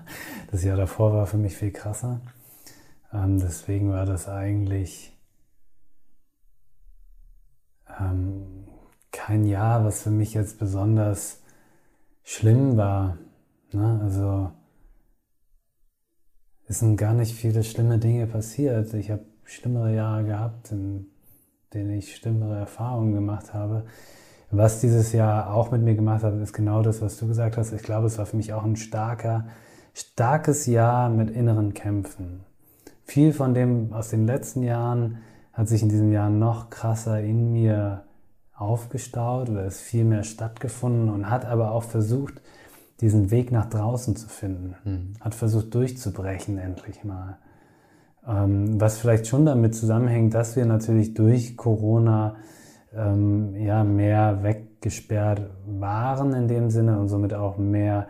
[0.50, 2.20] Das Jahr davor war für mich viel krasser.
[3.14, 5.16] Ähm, deswegen war das eigentlich
[8.00, 8.68] ähm,
[9.12, 11.44] kein Jahr, was für mich jetzt besonders
[12.24, 13.20] schlimm war.
[13.74, 14.00] Ne?
[14.04, 14.52] Also
[16.68, 18.94] es sind gar nicht viele schlimme Dinge passiert.
[18.94, 21.08] Ich habe schlimmere Jahre gehabt, in
[21.74, 23.86] denen ich schlimmere Erfahrungen gemacht habe.
[24.50, 27.72] Was dieses Jahr auch mit mir gemacht hat, ist genau das, was du gesagt hast.
[27.72, 29.48] Ich glaube, es war für mich auch ein starker,
[29.94, 32.44] starkes Jahr mit inneren Kämpfen.
[33.06, 35.20] Viel von dem aus den letzten Jahren
[35.54, 38.04] hat sich in diesem Jahr noch krasser in mir
[38.54, 42.42] aufgestaut oder ist viel mehr stattgefunden und hat aber auch versucht,
[43.02, 44.76] diesen Weg nach draußen zu finden.
[44.84, 45.14] Mhm.
[45.20, 47.38] Hat versucht durchzubrechen endlich mal.
[48.28, 52.36] Ähm, was vielleicht schon damit zusammenhängt, dass wir natürlich durch Corona
[52.94, 58.08] ähm, ja mehr weggesperrt waren in dem Sinne und somit auch mehr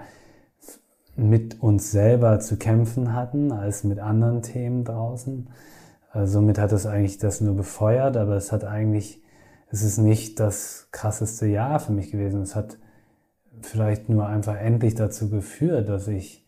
[1.16, 5.50] mit uns selber zu kämpfen hatten als mit anderen Themen draußen.
[6.14, 9.22] Äh, somit hat es eigentlich das nur befeuert, aber es hat eigentlich,
[9.70, 12.42] es ist nicht das krasseste Jahr für mich gewesen.
[12.42, 12.78] Es hat
[13.62, 16.46] vielleicht nur einfach endlich dazu geführt, dass ich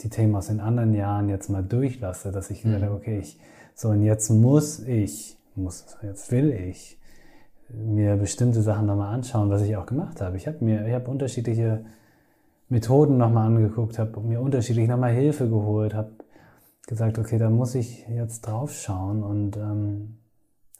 [0.00, 2.82] die Themen aus den anderen Jahren jetzt mal durchlasse, dass ich Mhm.
[2.82, 3.38] habe, okay, ich,
[3.74, 6.98] so und jetzt muss ich, muss, jetzt will ich
[7.68, 10.36] mir bestimmte Sachen nochmal anschauen, was ich auch gemacht habe.
[10.36, 11.84] Ich habe mir, ich habe unterschiedliche
[12.68, 16.10] Methoden nochmal angeguckt, habe mir unterschiedlich nochmal Hilfe geholt, habe
[16.86, 20.16] gesagt, okay, da muss ich jetzt drauf schauen und ähm,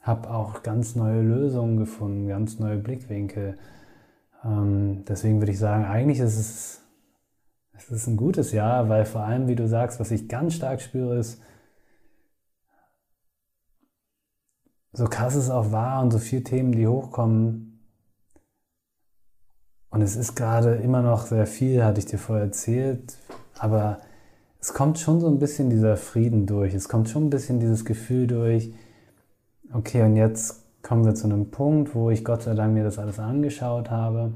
[0.01, 3.57] habe auch ganz neue Lösungen gefunden, ganz neue Blickwinkel.
[4.45, 6.81] Ähm, deswegen würde ich sagen, eigentlich ist es,
[7.73, 10.81] es ist ein gutes Jahr, weil vor allem, wie du sagst, was ich ganz stark
[10.81, 11.41] spüre, ist,
[14.93, 17.71] so krass es auch war und so viele Themen, die hochkommen.
[19.89, 23.17] Und es ist gerade immer noch sehr viel, hatte ich dir vorher erzählt,
[23.57, 23.99] aber
[24.59, 26.73] es kommt schon so ein bisschen dieser Frieden durch.
[26.73, 28.73] Es kommt schon ein bisschen dieses Gefühl durch,
[29.73, 32.99] okay, und jetzt kommen wir zu einem Punkt, wo ich Gott sei Dank mir das
[32.99, 34.35] alles angeschaut habe.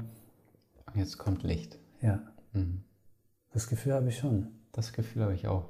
[0.94, 1.78] Jetzt kommt Licht.
[2.02, 2.20] Ja,
[2.52, 2.82] Mhm.
[3.52, 4.48] das Gefühl habe ich schon.
[4.72, 5.68] Das Gefühl habe ich auch.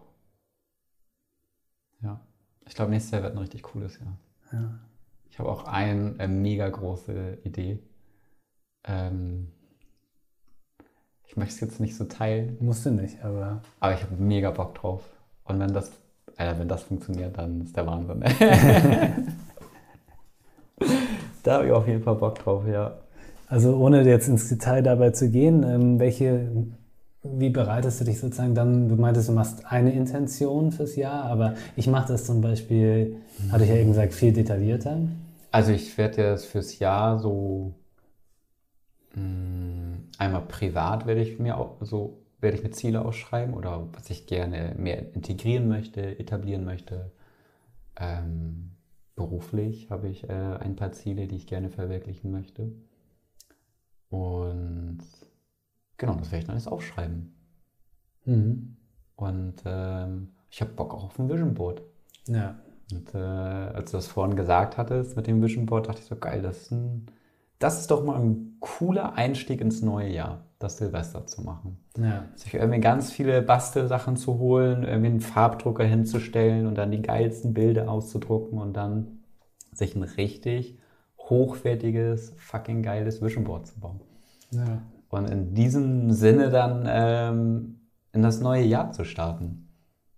[2.00, 2.20] Ja.
[2.66, 4.16] Ich glaube, nächstes Jahr wird ein richtig cooles Jahr.
[4.52, 4.78] Ja.
[5.28, 7.78] Ich habe auch eine äh, mega große Idee.
[8.84, 9.48] Ähm,
[11.26, 14.74] ich möchte es jetzt nicht so teilen, Musste nicht, aber aber ich habe mega Bock
[14.76, 15.02] drauf.
[15.44, 15.90] Und wenn das,
[16.36, 18.22] äh, wenn das funktioniert, dann ist der Wahnsinn.
[21.42, 22.98] da habe ich auf jeden Fall Bock drauf, ja.
[23.48, 26.50] also ohne jetzt ins Detail dabei zu gehen, ähm, welche,
[27.22, 31.54] wie bereitest du dich sozusagen dann, du meintest, du machst eine Intention fürs Jahr, aber
[31.76, 33.16] ich mache das zum Beispiel,
[33.50, 34.98] hatte ich ja eben gesagt, viel detaillierter.
[35.52, 37.74] Also ich werde jetzt fürs Jahr so
[39.14, 44.08] mh, einmal privat werde ich mir auch so werde ich mir Ziele ausschreiben oder was
[44.10, 47.12] ich gerne mehr integrieren möchte, etablieren möchte.
[47.98, 48.70] Ähm,
[49.20, 52.72] beruflich habe ich äh, ein paar Ziele, die ich gerne verwirklichen möchte.
[54.08, 55.02] Und
[55.98, 57.34] genau, das werde ich dann jetzt aufschreiben.
[58.24, 58.76] Mhm.
[59.16, 61.82] Und ähm, ich habe Bock auch auf ein Vision Board.
[62.26, 62.58] Ja.
[62.90, 66.16] Und äh, als du das vorhin gesagt hattest mit dem Vision Board, dachte ich so,
[66.16, 67.06] geil, das ist, ein,
[67.60, 71.78] das ist doch mal ein cooler Einstieg ins neue Jahr, das Silvester zu machen.
[71.96, 72.24] Ja.
[72.34, 77.52] Sich irgendwie ganz viele Bastelsachen zu holen, irgendwie einen Farbdrucker hinzustellen und dann die geilsten
[77.52, 79.20] Bilder auszudrucken und dann
[79.72, 80.78] sich ein richtig
[81.18, 84.00] hochwertiges, fucking geiles Vision Board zu bauen.
[84.52, 84.82] Ja.
[85.10, 87.80] Und in diesem Sinne dann ähm,
[88.12, 89.68] in das neue Jahr zu starten.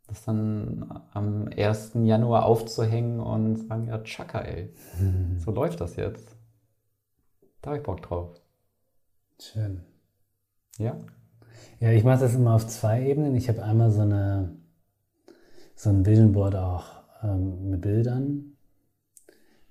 [0.07, 1.93] Das dann am 1.
[2.05, 4.73] Januar aufzuhängen und sagen, ja, tschakka, ey.
[5.39, 6.37] So läuft das jetzt.
[7.63, 8.31] Da habe ich Bock drauf.
[9.41, 9.83] Schön.
[10.79, 10.97] Ja?
[11.81, 13.35] Ja, ich mache das immer auf zwei Ebenen.
[13.37, 14.57] Ich habe einmal so eine
[15.75, 16.85] so ein Vision Board auch
[17.23, 18.57] ähm, mit Bildern,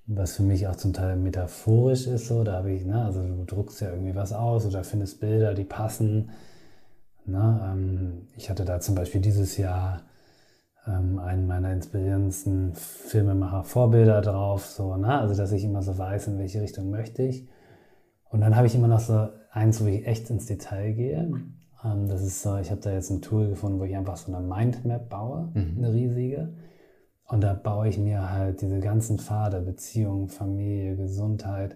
[0.06, 2.28] was für mich auch zum Teil metaphorisch ist.
[2.28, 5.54] So, da habe ich, ne, also du druckst ja irgendwie was aus oder findest Bilder,
[5.54, 6.32] die passen.
[7.26, 10.02] Ne, ähm, ich hatte da zum Beispiel dieses Jahr
[10.88, 16.28] ähm, einen meiner inspirierendsten Filmemacher Vorbilder drauf, so, ne, also dass ich immer so weiß,
[16.28, 17.48] in welche Richtung möchte ich.
[18.32, 21.32] Und dann habe ich immer noch so eins, wo ich echt ins Detail gehe.
[21.84, 24.34] Ähm, das ist so, ich habe da jetzt ein Tool gefunden, wo ich einfach so
[24.34, 25.76] eine Mindmap baue, Mhm.
[25.78, 26.54] eine riesige.
[27.28, 31.76] Und da baue ich mir halt diese ganzen Pfade, Beziehung, Familie, Gesundheit.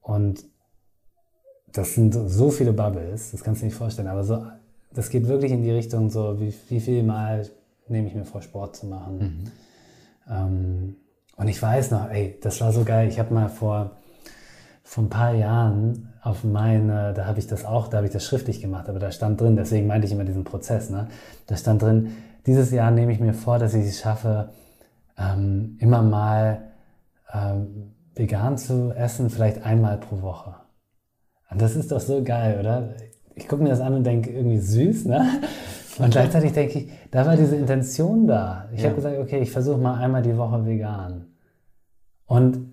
[0.00, 0.44] Und
[1.72, 4.08] das sind so- viele Bubbles, das kannst du dir nicht vorstellen.
[4.08, 4.44] Aber so,
[4.92, 7.48] das geht wirklich in die Richtung so, wie, wie viel Mal
[7.88, 9.50] nehme ich mir vor, Sport zu machen.
[10.28, 10.96] Ähm,
[11.36, 13.08] und ich weiß noch, ey, das war so geil.
[13.08, 13.92] Ich habe mal vor,
[14.90, 18.24] vor ein paar Jahren auf meine, da habe ich das auch, da habe ich das
[18.24, 21.06] schriftlich gemacht, aber da stand drin, deswegen meinte ich immer diesen Prozess, ne?
[21.46, 22.10] Da stand drin,
[22.44, 24.48] dieses Jahr nehme ich mir vor, dass ich es schaffe,
[25.16, 26.72] ähm, immer mal
[27.32, 30.56] ähm, vegan zu essen, vielleicht einmal pro Woche.
[31.52, 32.88] Und das ist doch so geil, oder?
[33.36, 35.24] Ich gucke mir das an und denke, irgendwie süß, ne?
[36.00, 38.68] Und gleichzeitig denke ich, da war diese Intention da.
[38.72, 38.86] Ich Ja.
[38.86, 41.26] habe gesagt, okay, ich versuche mal einmal die Woche vegan.
[42.26, 42.72] Und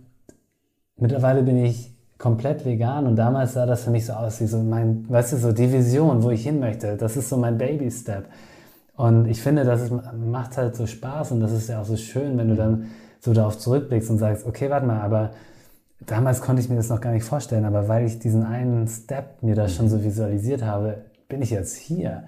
[0.96, 4.58] mittlerweile bin ich komplett vegan und damals sah das für mich so aus wie so
[4.60, 6.98] mein, weißt du, so die Vision, wo ich hin möchte.
[6.98, 8.26] Das ist so mein Baby-Step.
[8.96, 11.96] Und ich finde, das ist, macht halt so Spaß und das ist ja auch so
[11.96, 12.88] schön, wenn du dann
[13.20, 15.32] so darauf zurückblickst und sagst, okay, warte mal, aber
[16.00, 19.44] damals konnte ich mir das noch gar nicht vorstellen, aber weil ich diesen einen Step
[19.44, 22.24] mir da schon so visualisiert habe, bin ich jetzt hier.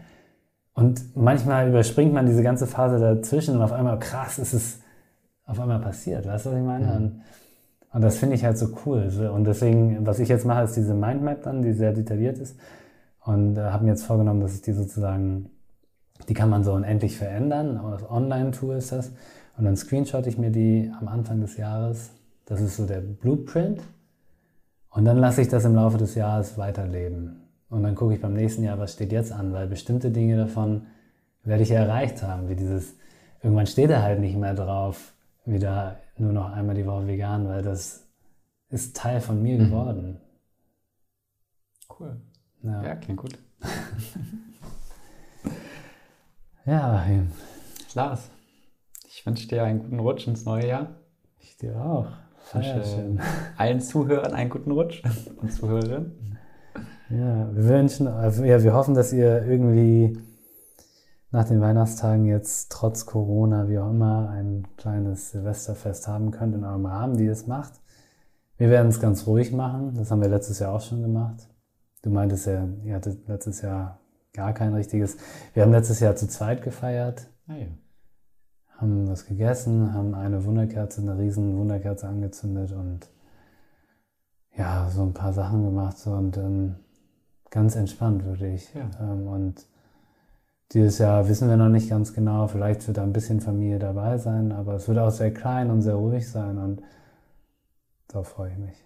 [0.73, 4.79] Und manchmal überspringt man diese ganze Phase dazwischen und auf einmal, krass, ist es
[5.45, 6.27] auf einmal passiert.
[6.27, 6.95] Weißt du, was ich meine?
[6.95, 7.21] Und,
[7.91, 9.09] und das finde ich halt so cool.
[9.33, 12.57] Und deswegen, was ich jetzt mache, ist diese Mindmap dann, die sehr detailliert ist.
[13.23, 15.49] Und äh, habe mir jetzt vorgenommen, dass ich die sozusagen,
[16.27, 17.77] die kann man so unendlich verändern.
[17.77, 19.11] Auf Online-Tool ist das.
[19.57, 22.11] Und dann screenshot ich mir die am Anfang des Jahres.
[22.45, 23.81] Das ist so der Blueprint.
[24.91, 27.41] Und dann lasse ich das im Laufe des Jahres weiterleben.
[27.69, 30.87] Und dann gucke ich beim nächsten Jahr, was steht jetzt an, weil bestimmte Dinge davon
[31.43, 32.95] werde ich ja erreicht haben, wie dieses,
[33.41, 35.13] irgendwann steht er halt nicht mehr drauf,
[35.45, 38.07] wieder nur noch einmal die Woche vegan, weil das
[38.69, 39.65] ist Teil von mir mhm.
[39.65, 40.21] geworden.
[41.99, 42.21] Cool.
[42.63, 43.37] Ja, ja klingt gut.
[46.65, 47.31] ja, Achim.
[47.93, 48.29] Lars,
[49.07, 50.95] ich wünsche dir einen guten Rutsch ins neue Jahr.
[51.39, 52.07] Ich dir auch.
[52.37, 53.19] Feier schön.
[53.57, 55.03] Allen Zuhörern einen guten Rutsch
[55.37, 56.37] und Zuhörerinnen.
[57.09, 60.19] Ja, wir wünschen, also, ja, wir hoffen, dass ihr irgendwie
[61.31, 66.63] nach den Weihnachtstagen jetzt trotz Corona, wie auch immer, ein kleines Silvesterfest haben könnt in
[66.63, 67.73] eurem Rahmen, wie ihr es macht.
[68.57, 69.93] Wir werden es ganz ruhig machen.
[69.95, 71.47] Das haben wir letztes Jahr auch schon gemacht.
[72.01, 73.99] Du meintest ja, ihr hattet letztes Jahr
[74.33, 75.17] gar kein richtiges.
[75.53, 77.27] Wir haben letztes Jahr zu zweit gefeiert.
[77.47, 77.67] Ah, ja.
[78.77, 83.09] Haben was gegessen, haben eine Wunderkerze, eine riesen Wunderkerze angezündet und
[84.55, 86.75] ja, so ein paar Sachen gemacht so, und ähm,
[87.49, 88.73] ganz entspannt wirklich.
[88.73, 88.89] Ja.
[89.01, 89.68] Ähm, und
[90.73, 94.17] dieses Jahr wissen wir noch nicht ganz genau, vielleicht wird da ein bisschen Familie dabei
[94.17, 96.83] sein, aber es wird auch sehr klein und sehr ruhig sein und
[98.07, 98.85] darauf freue ich mich.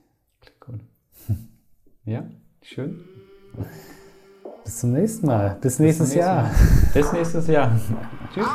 [0.59, 0.79] Gut.
[2.05, 2.23] ja,
[2.61, 2.99] schön.
[4.63, 5.57] Bis zum nächsten Mal.
[5.59, 6.43] Bis nächstes Bis Jahr.
[6.43, 6.51] Mal.
[6.93, 7.79] Bis nächstes Jahr.
[8.33, 8.47] Tschüss.